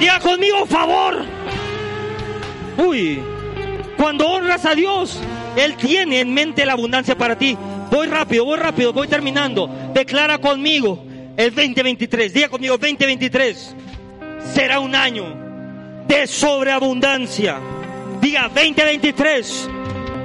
[0.00, 1.24] Diga conmigo favor.
[2.76, 3.20] Uy,
[3.96, 5.18] cuando honras a Dios,
[5.56, 7.56] Él tiene en mente la abundancia para ti.
[7.90, 9.70] Voy rápido, voy rápido, voy terminando.
[9.94, 11.02] Declara conmigo
[11.36, 12.32] el 2023.
[12.32, 13.74] Diga conmigo 2023.
[14.52, 15.24] Será un año
[16.06, 17.58] de sobreabundancia.
[18.20, 19.70] Diga 2023.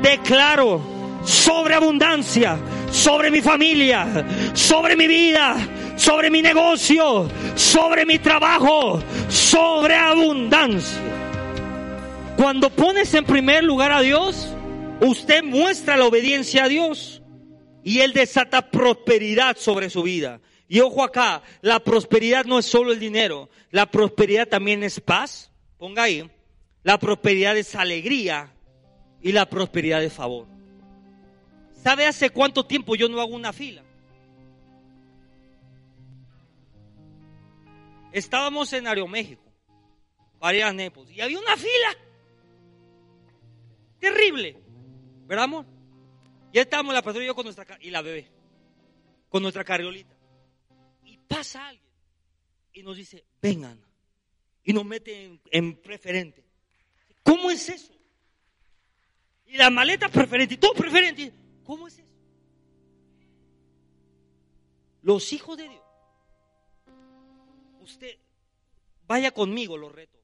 [0.02, 0.82] Declaro
[1.24, 2.58] sobreabundancia
[2.92, 5.56] sobre mi familia, sobre mi vida,
[6.02, 11.00] sobre mi negocio, sobre mi trabajo, sobre abundancia.
[12.36, 14.48] Cuando pones en primer lugar a Dios,
[15.00, 17.22] usted muestra la obediencia a Dios
[17.84, 20.42] y Él desata prosperidad sobre su vida.
[20.68, 25.52] Y ojo acá, la prosperidad no es solo el dinero, la prosperidad también es paz,
[25.78, 26.28] ponga ahí,
[26.82, 28.52] la prosperidad es alegría
[29.22, 30.48] y la prosperidad es favor.
[31.84, 33.84] ¿Sabe hace cuánto tiempo yo no hago una fila?
[38.12, 39.44] Estábamos en Aeroméxico,
[40.42, 41.98] a Naples, y había una fila.
[44.00, 44.58] Terrible.
[45.28, 45.66] ¿Verdad, amor?
[46.52, 48.30] Ya estábamos la patrulla y yo con nuestra y la bebé,
[49.30, 50.16] con nuestra carriolita.
[51.06, 51.88] Y pasa alguien
[52.74, 53.80] y nos dice, vengan.
[54.64, 56.44] Y nos mete en, en preferente.
[57.24, 57.94] ¿Cómo es eso?
[59.46, 61.32] Y la maleta preferente, y todo preferente.
[61.64, 62.08] ¿Cómo es eso?
[65.02, 65.91] Los hijos de Dios.
[67.82, 68.18] Usted
[69.08, 70.20] vaya conmigo, lo reto,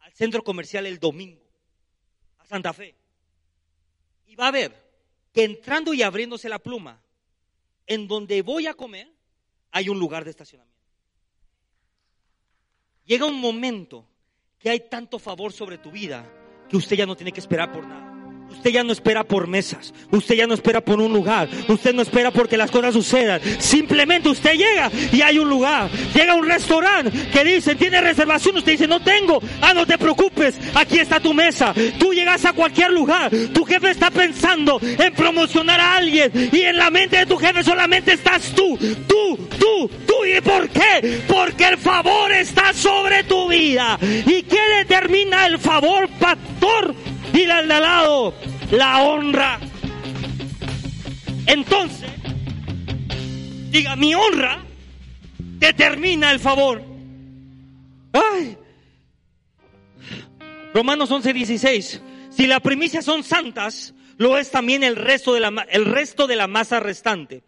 [0.00, 1.42] al centro comercial el domingo,
[2.38, 2.94] a Santa Fe.
[4.26, 4.72] Y va a ver
[5.32, 7.00] que entrando y abriéndose la pluma,
[7.86, 9.10] en donde voy a comer,
[9.70, 10.72] hay un lugar de estacionamiento.
[13.04, 14.06] Llega un momento
[14.58, 16.30] que hay tanto favor sobre tu vida
[16.68, 18.11] que usted ya no tiene que esperar por nada.
[18.52, 22.02] Usted ya no espera por mesas, usted ya no espera por un lugar, usted no
[22.02, 23.40] espera porque las cosas sucedan.
[23.58, 25.90] Simplemente usted llega y hay un lugar.
[26.14, 28.56] Llega a un restaurante que dice, ¿tiene reservación?
[28.56, 29.40] Usted dice, no tengo.
[29.60, 31.74] Ah, no te preocupes, aquí está tu mesa.
[31.98, 36.76] Tú llegas a cualquier lugar, tu jefe está pensando en promocionar a alguien y en
[36.76, 40.12] la mente de tu jefe solamente estás tú, tú, tú, tú.
[40.24, 41.22] ¿Y por qué?
[41.26, 43.98] Porque el favor está sobre tu vida.
[44.02, 46.94] ¿Y qué determina el favor, pastor?
[47.32, 48.34] Dile al de al lado,
[48.70, 49.58] la honra.
[51.46, 52.10] Entonces,
[53.70, 54.64] diga, mi honra
[55.38, 56.82] determina el favor.
[58.12, 58.56] Ay.
[60.74, 62.02] Romanos 11, 16.
[62.30, 66.36] Si las primicias son santas, lo es también el resto de la, el resto de
[66.36, 67.42] la masa restante.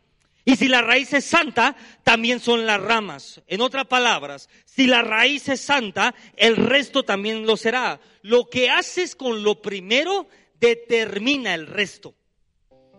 [0.44, 3.40] Y si la raíz es santa, también son las ramas.
[3.46, 7.98] En otras palabras, si la raíz es santa, el resto también lo será.
[8.20, 10.28] Lo que haces con lo primero
[10.60, 12.14] determina el resto.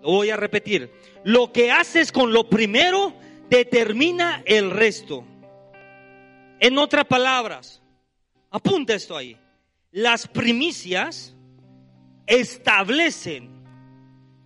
[0.02, 0.92] Lo voy a repetir.
[1.24, 3.14] Lo que haces con lo primero
[3.50, 5.24] determina el resto.
[6.60, 7.84] En otras palabras,
[8.50, 9.38] apunta esto ahí.
[9.92, 11.36] Las primicias
[12.26, 13.64] establecen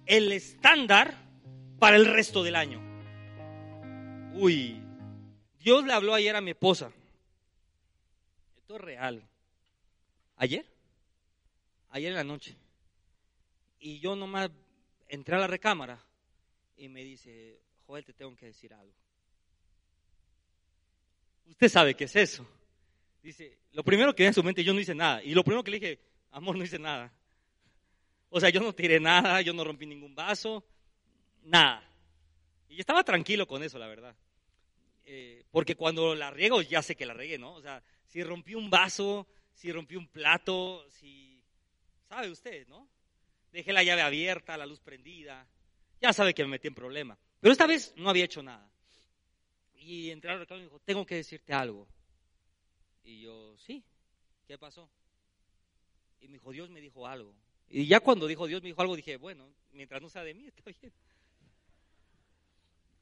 [0.06, 1.18] el estándar
[1.80, 2.89] para el resto del año.
[4.34, 4.82] Uy,
[5.60, 6.92] Dios le habló ayer a mi esposa.
[8.58, 9.28] Esto es real.
[10.38, 10.66] ¿Ayer?
[11.90, 12.56] Ayer en la noche.
[13.80, 14.52] Y yo nomás
[15.08, 16.00] entré a la recámara
[16.78, 18.94] y me dice, Joel, te tengo que decir algo.
[21.48, 22.48] Usted sabe qué es eso.
[23.22, 25.24] Dice, lo primero que en su mente, yo no hice nada.
[25.24, 26.00] Y lo primero que le dije,
[26.32, 27.12] amor, no hice nada.
[28.30, 30.64] O sea, yo no tiré nada, yo no rompí ningún vaso,
[31.44, 31.89] nada.
[32.70, 34.16] Y estaba tranquilo con eso, la verdad.
[35.06, 37.56] Eh, porque cuando la riego ya sé que la regué, ¿no?
[37.56, 41.44] O sea, si rompí un vaso, si rompí un plato, si...
[42.08, 42.88] ¿Sabe usted, no?
[43.52, 45.48] Dejé la llave abierta, la luz prendida,
[46.00, 47.18] ya sabe que me metí en problema.
[47.40, 48.70] Pero esta vez no había hecho nada.
[49.76, 51.88] Y entré al reclamo y dijo, tengo que decirte algo.
[53.04, 53.84] Y yo, sí,
[54.48, 54.90] ¿qué pasó?
[56.22, 57.34] Y me dijo, Dios me dijo algo.
[57.70, 60.48] Y ya cuando dijo Dios me dijo algo, dije, bueno, mientras no sea de mí,
[60.56, 60.94] está bien.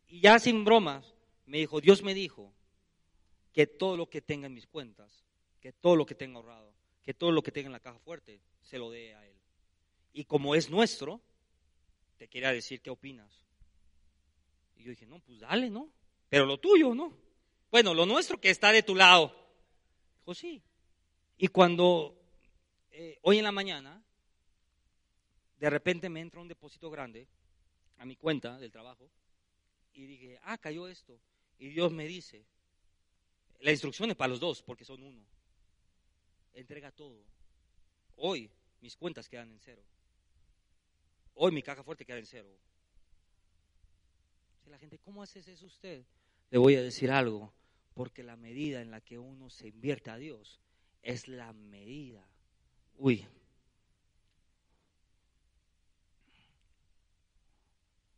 [0.07, 1.13] Y ya sin bromas,
[1.45, 2.53] me dijo, Dios me dijo
[3.53, 5.23] que todo lo que tenga en mis cuentas,
[5.59, 8.39] que todo lo que tenga ahorrado, que todo lo que tenga en la caja fuerte,
[8.61, 9.35] se lo dé a Él.
[10.13, 11.21] Y como es nuestro,
[12.17, 13.45] te quería decir qué opinas.
[14.75, 15.89] Y yo dije, no, pues dale, ¿no?
[16.29, 17.13] Pero lo tuyo, ¿no?
[17.71, 19.33] Bueno, lo nuestro que está de tu lado.
[20.19, 20.61] Dijo, sí.
[21.37, 22.17] Y cuando
[22.91, 24.03] eh, hoy en la mañana,
[25.59, 27.27] de repente me entra un depósito grande
[27.97, 29.09] a mi cuenta del trabajo
[29.97, 31.19] y dije, ah, cayó esto.
[31.57, 32.45] Y Dios me dice,
[33.61, 35.25] la instrucción es para los dos, porque son uno.
[36.53, 37.19] Entrega todo.
[38.15, 39.81] Hoy mis cuentas quedan en cero.
[41.33, 42.49] Hoy mi caja fuerte queda en cero.
[44.67, 46.05] La gente, ¿cómo haces eso usted?
[46.51, 47.51] Le voy a decir algo,
[47.95, 50.59] porque la medida en la que uno se invierte a Dios
[51.01, 52.23] es la medida.
[52.97, 53.25] Uy.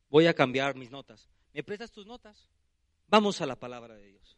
[0.09, 1.29] Voy a cambiar mis notas.
[1.53, 2.47] ¿Me prestas tus notas?
[3.07, 4.37] Vamos a la palabra de Dios.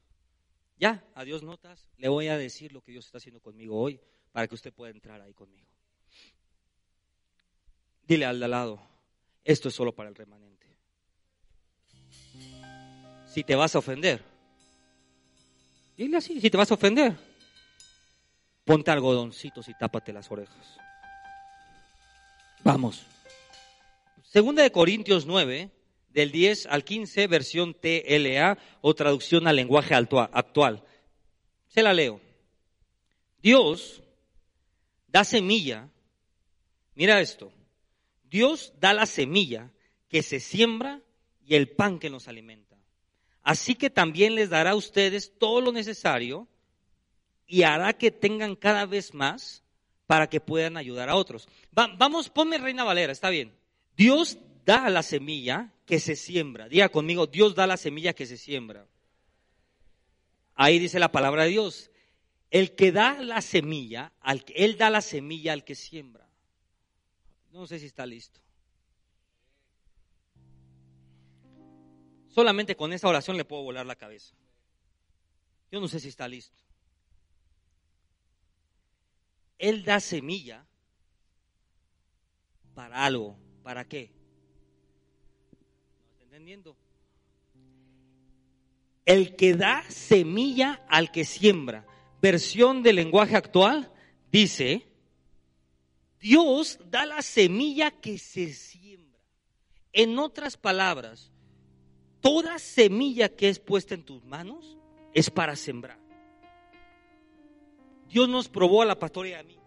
[0.77, 1.89] Ya, adiós notas.
[1.97, 3.99] Le voy a decir lo que Dios está haciendo conmigo hoy
[4.31, 5.67] para que usted pueda entrar ahí conmigo.
[8.07, 8.81] Dile al de al lado,
[9.43, 10.67] esto es solo para el remanente.
[13.27, 14.21] Si te vas a ofender,
[15.95, 17.15] dile así, si te vas a ofender,
[18.65, 20.77] ponte algodoncitos y tápate las orejas.
[22.63, 23.05] Vamos.
[24.23, 25.71] Segunda de Corintios 9,
[26.13, 30.83] del 10 al 15, versión TLA o traducción al lenguaje actual.
[31.67, 32.19] Se la leo.
[33.41, 34.03] Dios
[35.07, 35.89] da semilla.
[36.95, 37.51] Mira esto.
[38.23, 39.71] Dios da la semilla
[40.09, 41.01] que se siembra
[41.45, 42.77] y el pan que nos alimenta.
[43.43, 46.47] Así que también les dará a ustedes todo lo necesario
[47.47, 49.63] y hará que tengan cada vez más
[50.05, 51.47] para que puedan ayudar a otros.
[51.71, 53.53] vamos, ponme Reina Valera, está bien.
[53.95, 56.69] Dios da la semilla que se siembra.
[56.69, 58.87] Diga conmigo, Dios da la semilla que se siembra.
[60.55, 61.91] Ahí dice la palabra de Dios.
[62.49, 66.25] El que da la semilla, al, Él da la semilla al que siembra.
[67.51, 68.39] No sé si está listo.
[72.29, 74.33] Solamente con esa oración le puedo volar la cabeza.
[75.73, 76.63] Yo no sé si está listo.
[79.57, 80.65] Él da semilla
[82.75, 83.37] para algo.
[83.61, 84.20] ¿Para qué?
[86.31, 86.77] ¿No está entendiendo?
[89.05, 91.85] El que da semilla al que siembra.
[92.21, 93.91] Versión del lenguaje actual
[94.31, 94.87] dice,
[96.21, 99.19] Dios da la semilla que se siembra.
[99.91, 101.33] En otras palabras,
[102.21, 104.77] toda semilla que es puesta en tus manos
[105.13, 105.99] es para sembrar.
[108.07, 109.59] Dios nos probó a la pastora y a mí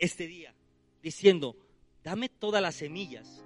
[0.00, 0.52] este día
[1.00, 1.56] diciendo,
[2.02, 3.44] dame todas las semillas.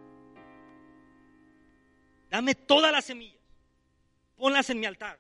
[2.31, 3.43] Dame todas las semillas.
[4.37, 5.19] Ponlas en mi altar.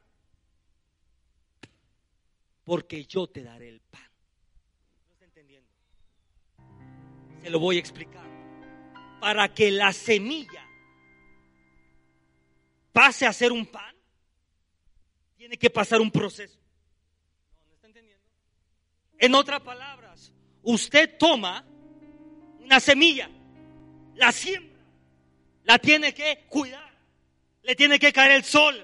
[2.65, 4.11] Porque yo te daré el pan.
[5.07, 5.71] ¿No está entendiendo?
[7.43, 8.27] Se lo voy a explicar.
[9.21, 10.67] Para que la semilla
[12.97, 13.95] pase a ser un pan,
[15.37, 16.59] tiene que pasar un proceso.
[17.67, 18.25] ¿No, está entendiendo?
[19.19, 20.33] En otras palabras,
[20.63, 21.63] usted toma
[22.59, 23.31] una semilla,
[24.15, 24.83] la siembra,
[25.65, 26.96] la tiene que cuidar,
[27.67, 28.75] le tiene que caer el sol,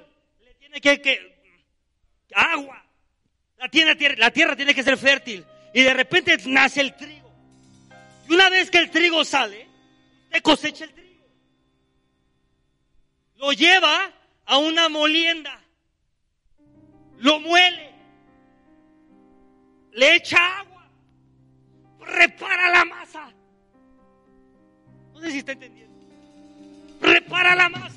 [0.41, 1.39] le tiene que,
[2.35, 2.85] agua,
[3.57, 7.33] la tierra tiene que ser fértil y de repente nace el trigo.
[8.29, 9.67] Y una vez que el trigo sale,
[10.25, 11.03] usted cosecha el trigo
[13.43, 14.09] lo lleva
[14.47, 15.61] a una molienda,
[17.19, 17.93] lo muele,
[19.91, 20.89] le echa agua,
[21.99, 23.33] repara la masa.
[25.13, 25.93] No sé si está entendiendo.
[27.01, 27.92] Repara la masa.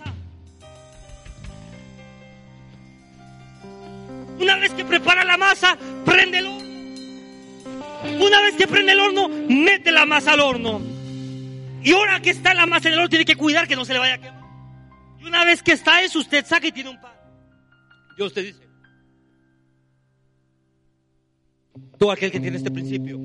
[5.37, 8.25] La masa, prende el horno.
[8.25, 10.81] Una vez que prende el horno, mete la masa al horno.
[11.83, 13.93] Y ahora que está la masa en el horno, tiene que cuidar que no se
[13.93, 14.35] le vaya a quemar
[15.25, 17.13] una vez que está eso, usted saca y tiene un pan.
[18.15, 18.61] Dios te dice,
[21.97, 23.17] todo aquel que tiene este principio,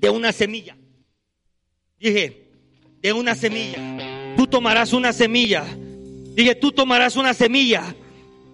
[0.00, 0.76] de una semilla,
[2.00, 2.50] dije,
[3.00, 5.64] de una semilla, tú tomarás una semilla,
[6.34, 7.94] dije, tú tomarás una semilla,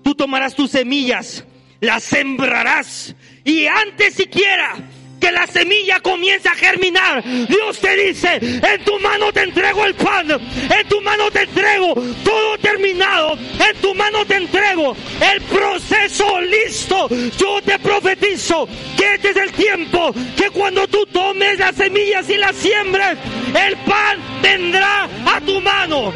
[0.03, 1.45] tú tomarás tus semillas,
[1.85, 3.15] las sembrarás
[3.45, 4.75] y antes siquiera
[5.21, 7.23] que la semilla comience a germinar.
[7.25, 11.95] Dios te dice, en tu mano te entrego el pan, en tu mano te entrego
[12.25, 14.97] todo terminado, en tu mano te entrego
[15.33, 17.09] el proceso listo.
[17.39, 22.37] Yo te profetizo que este es el tiempo que cuando tú tomes las semillas y
[22.37, 23.17] las siembres,
[23.55, 26.13] el pan vendrá a tu mano.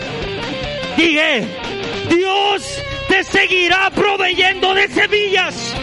[0.96, 1.46] Dije,
[2.10, 5.74] Dios te seguirá proveyendo de semillas.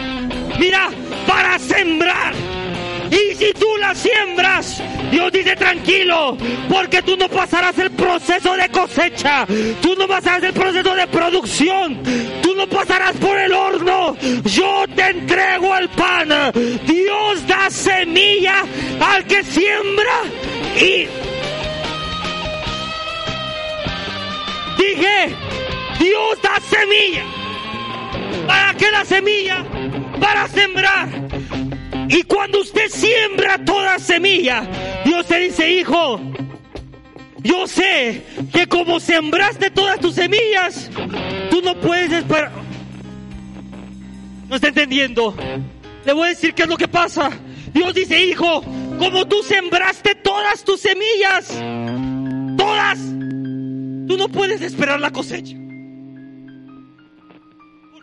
[0.58, 0.90] Mira,
[1.26, 2.34] para sembrar.
[3.10, 6.36] Y si tú la siembras, Dios dice tranquilo,
[6.68, 9.46] porque tú no pasarás el proceso de cosecha,
[9.80, 12.02] tú no pasarás el proceso de producción,
[12.42, 16.28] tú no pasarás por el horno, yo te entrego el pan.
[16.84, 18.64] Dios da semilla
[19.00, 20.22] al que siembra
[20.80, 21.06] y
[24.78, 25.36] dije,
[25.98, 27.24] Dios da semilla.
[28.46, 29.64] ¿Para qué la semilla?
[30.20, 31.08] Para sembrar.
[32.08, 34.62] Y cuando usted siembra toda semilla,
[35.04, 36.20] Dios te dice, hijo,
[37.42, 40.90] yo sé que como sembraste todas tus semillas,
[41.50, 42.52] tú no puedes esperar.
[44.48, 45.34] ¿No está entendiendo?
[46.04, 47.30] Le voy a decir qué es lo que pasa.
[47.72, 48.62] Dios dice, hijo,
[48.98, 51.48] como tú sembraste todas tus semillas,
[52.56, 55.56] todas, tú no puedes esperar la cosecha.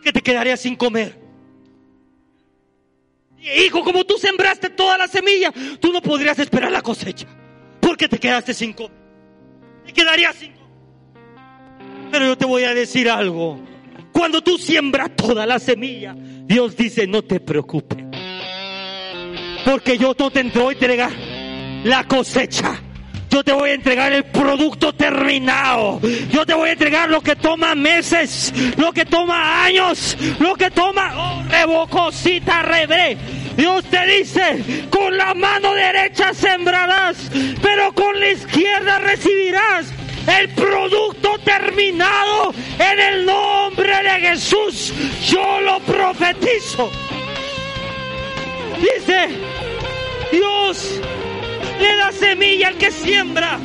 [0.04, 1.18] Porque te quedarías sin comer.
[3.40, 5.50] Hijo, como tú sembraste toda la semilla,
[5.80, 7.26] tú no podrías esperar la cosecha.
[7.80, 8.92] Porque te quedaste sin comer.
[9.86, 10.52] Te quedarías sin.
[12.12, 13.58] Pero yo te voy a decir algo.
[14.12, 18.04] Cuando tú siembras toda la semilla, Dios dice, no te preocupes.
[19.64, 21.12] Porque yo no te entrego a entregar
[21.84, 22.78] la cosecha.
[23.34, 26.00] Yo te voy a entregar el producto terminado.
[26.30, 30.70] Yo te voy a entregar lo que toma meses, lo que toma años, lo que
[30.70, 33.16] toma oh, revocosita rebre.
[33.56, 37.16] Dios te dice, con la mano derecha sembrarás,
[37.60, 39.86] pero con la izquierda recibirás.
[40.28, 44.94] el producto terminado en el nombre de Jesús.
[45.28, 46.88] Yo lo profetizo.
[48.80, 49.28] Dice,
[50.30, 51.00] Dios
[51.80, 53.58] le da semilla al que siembra.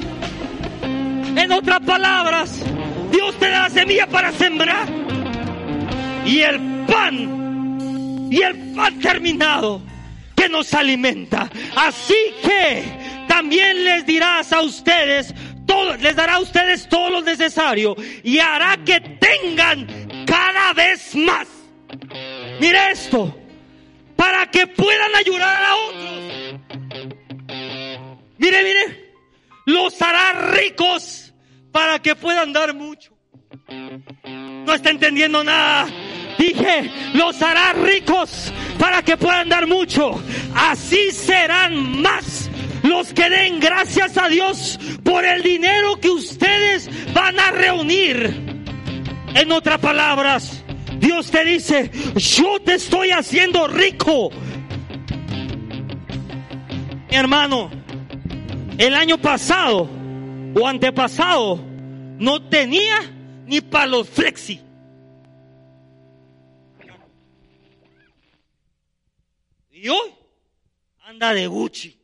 [1.36, 2.62] En otras palabras,
[3.12, 4.88] Dios te da la semilla para sembrar.
[6.26, 9.82] Y el pan, y el pan terminado
[10.36, 11.50] que nos alimenta.
[11.76, 12.84] Así que
[13.28, 15.34] también les dirás a ustedes,
[15.66, 21.48] todo, les dará a ustedes todo lo necesario y hará que tengan cada vez más.
[22.60, 23.36] Mire esto,
[24.16, 26.19] para que puedan ayudar a otros.
[28.40, 29.14] Mire, mire,
[29.66, 31.34] los hará ricos
[31.72, 33.14] para que puedan dar mucho.
[33.68, 35.88] No está entendiendo nada.
[36.38, 40.24] Dije, los hará ricos para que puedan dar mucho.
[40.56, 42.50] Así serán más
[42.84, 48.48] los que den gracias a Dios por el dinero que ustedes van a reunir.
[49.36, 50.64] En otras palabras,
[50.98, 54.30] Dios te dice, yo te estoy haciendo rico.
[57.10, 57.70] Mi hermano,
[58.80, 59.90] el año pasado
[60.56, 61.58] o antepasado
[62.18, 63.02] no tenía
[63.46, 64.62] ni para los flexi.
[69.70, 70.16] Y hoy
[71.04, 72.00] anda de Gucci.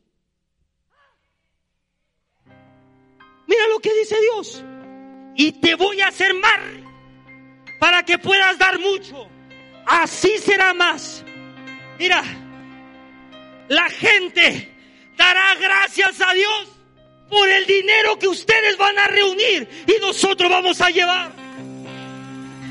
[3.46, 4.62] Mira lo que dice Dios.
[5.34, 6.60] Y te voy a hacer más
[7.80, 9.28] para que puedas dar mucho.
[9.86, 11.24] Así será más.
[11.98, 12.22] Mira,
[13.68, 14.75] la gente
[15.16, 16.68] dará gracias a Dios
[17.28, 21.32] por el dinero que ustedes van a reunir y nosotros vamos a llevar.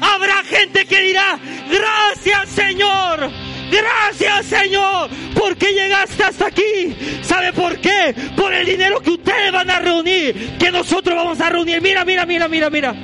[0.01, 1.39] Habrá gente que dirá,
[1.69, 3.31] gracias Señor,
[3.71, 6.95] gracias Señor, porque llegaste hasta aquí.
[7.21, 8.13] ¿Sabe por qué?
[8.35, 11.81] Por el dinero que ustedes van a reunir, que nosotros vamos a reunir.
[11.81, 12.95] Mira, mira, mira, mira, mira.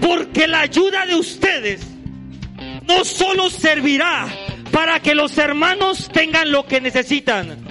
[0.00, 1.86] Porque la ayuda de ustedes
[2.86, 4.26] no solo servirá
[4.72, 7.69] para que los hermanos tengan lo que necesitan,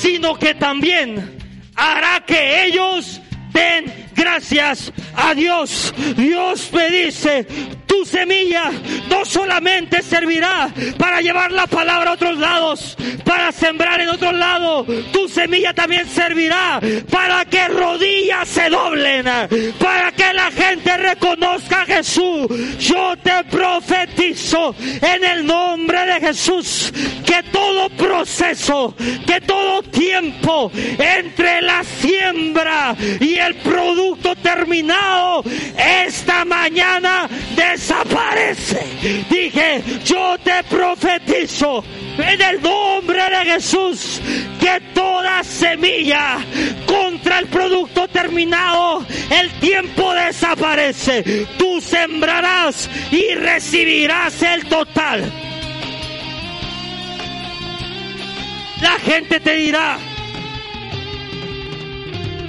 [0.00, 1.38] sino que también
[1.74, 3.20] hará que ellos
[3.52, 5.94] den gracias a Dios.
[6.16, 7.46] Dios me dice,
[7.88, 8.70] tu semilla
[9.08, 14.86] no solamente servirá para llevar la palabra a otros lados, para sembrar en otros lados,
[15.12, 16.80] tu semilla también servirá
[17.10, 19.24] para que rodillas se doblen,
[19.78, 22.46] para que la gente reconozca a Jesús.
[22.78, 26.92] Yo te profetizo en el nombre de Jesús
[27.24, 28.94] que todo proceso,
[29.26, 35.42] que todo tiempo entre la siembra y el producto terminado
[35.76, 37.28] esta mañana
[37.78, 39.24] desaparece.
[39.30, 41.84] Dije, yo te profetizo
[42.18, 44.20] en el nombre de Jesús
[44.60, 46.38] que toda semilla
[46.86, 51.46] contra el producto terminado, el tiempo desaparece.
[51.56, 55.32] Tú sembrarás y recibirás el total.
[58.82, 59.98] La gente te dirá,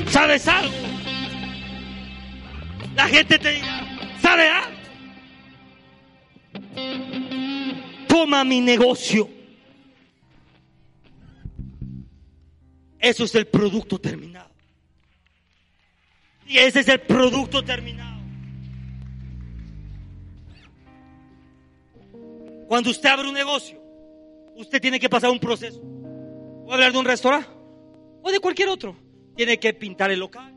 [0.09, 0.73] ¿sabes algo?
[2.95, 3.81] La gente te dirá,
[4.21, 4.68] ¿sabe algo?
[8.09, 9.29] Toma mi negocio.
[12.99, 14.49] Eso es el producto terminado.
[16.47, 18.19] Y ese es el producto terminado.
[22.67, 23.79] Cuando usted abre un negocio,
[24.55, 25.79] usted tiene que pasar un proceso.
[25.79, 27.47] Voy a hablar de un restaurante
[28.23, 28.95] o de cualquier otro.
[29.35, 30.53] Tiene que pintar el local,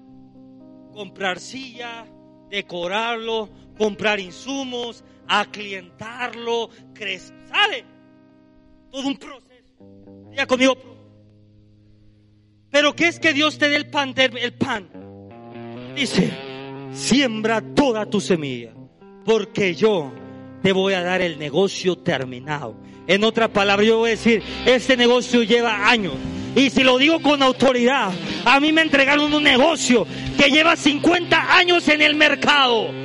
[0.92, 2.06] comprar silla,
[2.48, 7.84] decorarlo, comprar insumos, aclientarlo, crecer, ¿sabe?
[8.90, 9.52] Todo un proceso.
[10.34, 10.76] Ya conmigo.
[12.70, 14.14] Pero ¿qué es que Dios te dé el pan?
[14.16, 14.88] El pan.
[15.94, 16.32] Dice,
[16.92, 18.72] siembra toda tu semilla,
[19.24, 20.12] porque yo
[20.62, 22.76] te voy a dar el negocio terminado.
[23.06, 26.14] En otras palabras, yo voy a decir, este negocio lleva años.
[26.54, 28.12] Y si lo digo con autoridad,
[28.44, 30.06] a mí me entregaron un negocio
[30.38, 33.01] que lleva 50 años en el mercado.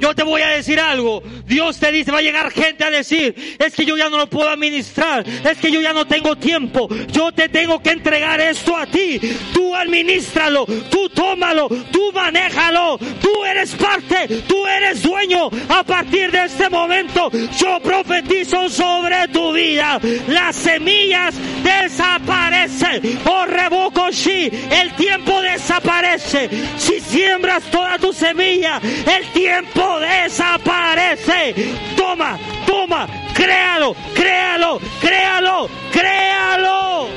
[0.00, 1.22] Yo te voy a decir algo.
[1.46, 4.28] Dios te dice, va a llegar gente a decir, es que yo ya no lo
[4.28, 6.88] puedo administrar, es que yo ya no tengo tiempo.
[7.12, 9.20] Yo te tengo que entregar esto a ti.
[9.52, 12.98] Tú administralo, tú tómalo, tú manéjalo.
[13.20, 15.50] Tú eres parte, tú eres dueño.
[15.68, 20.00] A partir de este momento, yo profetizo sobre tu vida.
[20.28, 23.20] Las semillas desaparecen.
[23.24, 26.48] Oh, revoco sí, el tiempo desaparece.
[26.78, 31.54] Si siembras toda tu semilla, el tiempo desaparece.
[31.96, 37.08] Toma, toma, créalo, créalo, créalo, créalo.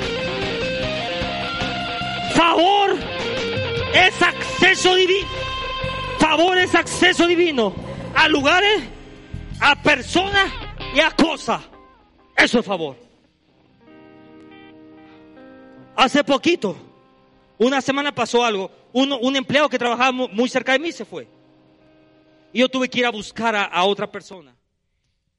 [2.36, 2.95] Favor
[3.93, 5.28] es acceso divino.
[6.20, 7.74] Favor es acceso divino
[8.15, 8.84] a lugares,
[9.59, 10.51] a personas
[10.93, 11.61] y a cosas.
[12.36, 12.95] Eso es favor.
[15.95, 16.76] Hace poquito,
[17.57, 18.72] una semana pasó algo.
[18.93, 21.28] un empleado que trabajaba muy cerca de mí se fue.
[22.57, 24.57] Y yo tuve que ir a buscar a, a otra persona.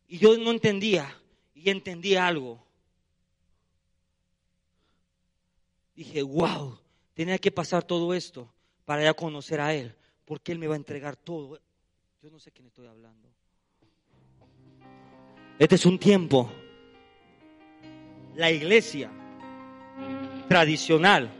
[0.06, 1.20] Y yo no entendía.
[1.52, 2.64] Y entendí algo.
[5.96, 6.78] Dije, wow,
[7.14, 8.48] tenía que pasar todo esto
[8.84, 9.96] para ya conocer a Él.
[10.24, 11.60] Porque Él me va a entregar todo.
[12.22, 13.28] Yo no sé quién estoy hablando.
[15.58, 16.48] Este es un tiempo.
[18.36, 19.10] La iglesia
[20.48, 21.32] tradicional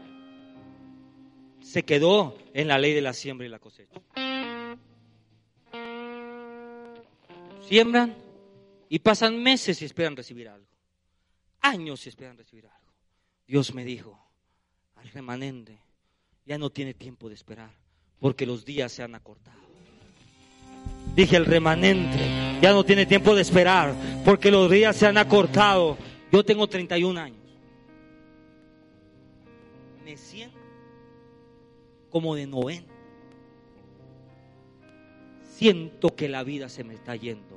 [1.61, 4.01] se quedó en la ley de la siembra y la cosecha.
[7.69, 8.15] Siembran
[8.89, 10.65] y pasan meses y esperan recibir algo.
[11.61, 12.93] Años y esperan recibir algo.
[13.45, 14.19] Dios me dijo,
[14.95, 15.77] al remanente
[16.47, 17.69] ya no tiene tiempo de esperar
[18.19, 19.59] porque los días se han acortado.
[21.15, 23.93] Dije, el remanente ya no tiene tiempo de esperar
[24.25, 25.95] porque los días se han acortado.
[26.31, 27.37] Yo tengo 31 años.
[30.03, 30.57] Me siento
[32.09, 32.99] como de 90.
[35.59, 37.48] Siento que la vida se me está yendo.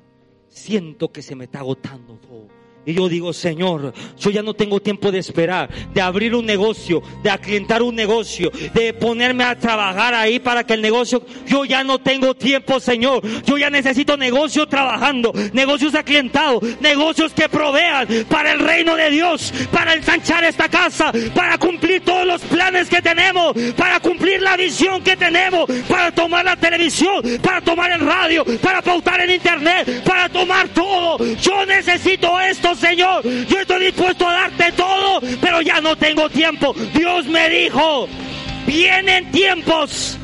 [0.53, 4.81] Siento que se me está agotando todo y yo digo, Señor, yo ya no tengo
[4.81, 10.15] tiempo de esperar, de abrir un negocio, de aclientar un negocio, de ponerme a trabajar
[10.15, 13.23] ahí para que el negocio, yo ya no tengo tiempo, Señor.
[13.45, 19.53] Yo ya necesito negocios trabajando, negocios aclientados, negocios que provean para el reino de Dios,
[19.71, 25.03] para ensanchar esta casa, para cumplir todos los planes que tenemos, para cumplir la visión
[25.03, 30.29] que tenemos, para tomar la televisión, para tomar el radio, para pautar en internet, para
[30.29, 31.19] tomar todo.
[31.37, 33.23] Yo necesito esto Señor.
[33.25, 36.75] Yo estoy dispuesto a darte todo, pero ya no tengo tiempo.
[36.95, 38.09] Dios me dijo,
[38.67, 40.19] vienen tiempos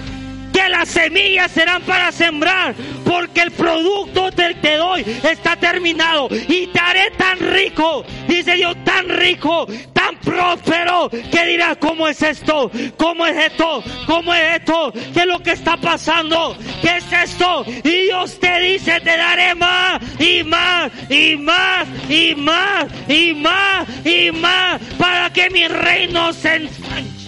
[0.58, 6.66] que las semillas serán para sembrar, porque el producto que te doy está terminado y
[6.66, 12.72] te haré tan rico, dice Dios, tan rico, tan próspero, que dirás, ¿cómo es esto?
[12.96, 13.84] ¿Cómo es esto?
[14.06, 14.92] ¿Cómo es esto?
[15.14, 16.56] ¿Qué es lo que está pasando?
[16.82, 17.64] ¿Qué es esto?
[17.84, 23.88] Y Dios te dice, te daré más y más y más y más y más
[24.04, 27.27] y más para que mi reino se ensanche.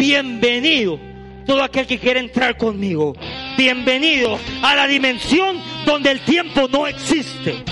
[0.00, 0.98] Bienvenido
[1.44, 3.14] todo aquel que quiere entrar conmigo.
[3.58, 7.62] Bienvenido a la dimensión donde el tiempo no existe.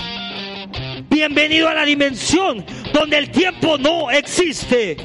[1.09, 2.63] Bienvenido a la dimensión
[2.93, 4.95] donde el tiempo no existe.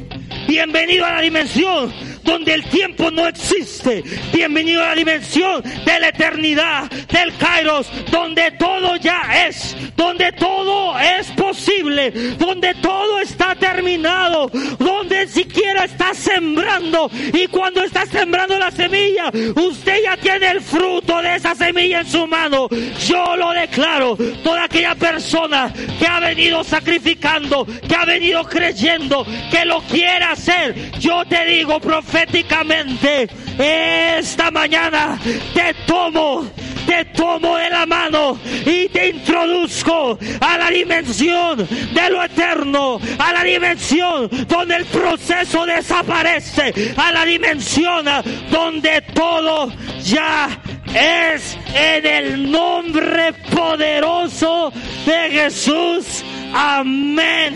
[0.47, 1.91] Bienvenido a la dimensión
[2.25, 4.03] donde el tiempo no existe.
[4.33, 10.99] Bienvenido a la dimensión de la eternidad, del Kairos, donde todo ya es, donde todo
[10.99, 18.71] es posible, donde todo está terminado, donde siquiera está sembrando y cuando está sembrando la
[18.71, 22.69] semilla, usted ya tiene el fruto de esa semilla en su mano.
[23.07, 29.65] Yo lo declaro, toda aquella persona que ha venido sacrificando, que ha venido creyendo, que
[29.65, 35.19] lo quiere hacer, yo te digo, profeta, proféticamente esta mañana
[35.53, 36.47] te tomo
[36.87, 43.33] te tomo de la mano y te introduzco a la dimensión de lo eterno, a
[43.33, 48.05] la dimensión donde el proceso desaparece, a la dimensión
[48.51, 49.73] donde todo
[50.05, 50.51] ya
[50.95, 54.71] es en el nombre poderoso
[55.07, 56.23] de Jesús.
[56.53, 57.55] Amén,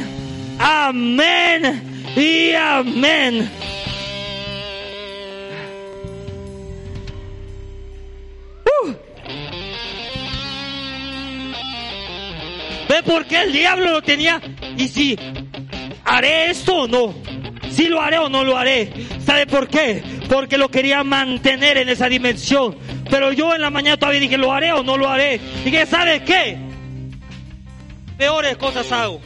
[0.58, 3.50] amén y amén.
[12.88, 14.40] ¿Ve por qué el diablo lo tenía?
[14.76, 15.16] Y si
[16.04, 17.14] haré esto o no.
[17.70, 18.90] Si lo haré o no lo haré.
[19.24, 20.02] ¿Sabe por qué?
[20.28, 22.78] Porque lo quería mantener en esa dimensión.
[23.10, 25.40] Pero yo en la mañana todavía dije, ¿lo haré o no lo haré?
[25.64, 26.56] Y que, ¿sabe qué?
[28.16, 29.20] Peores cosas hago.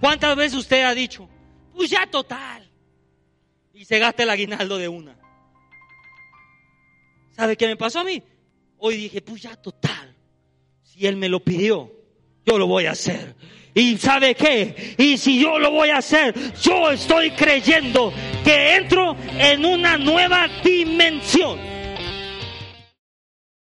[0.00, 1.28] ¿Cuántas veces usted ha dicho?
[1.74, 2.68] Pues ya total.
[3.72, 5.21] Y se gasta el aguinaldo de una.
[7.34, 8.22] ¿Sabe qué me pasó a mí?
[8.78, 10.14] Hoy dije, pues ya total.
[10.82, 11.90] Si Él me lo pidió,
[12.44, 13.34] yo lo voy a hacer.
[13.74, 14.94] ¿Y sabe qué?
[14.98, 18.12] Y si yo lo voy a hacer, yo estoy creyendo
[18.44, 21.71] que entro en una nueva dimensión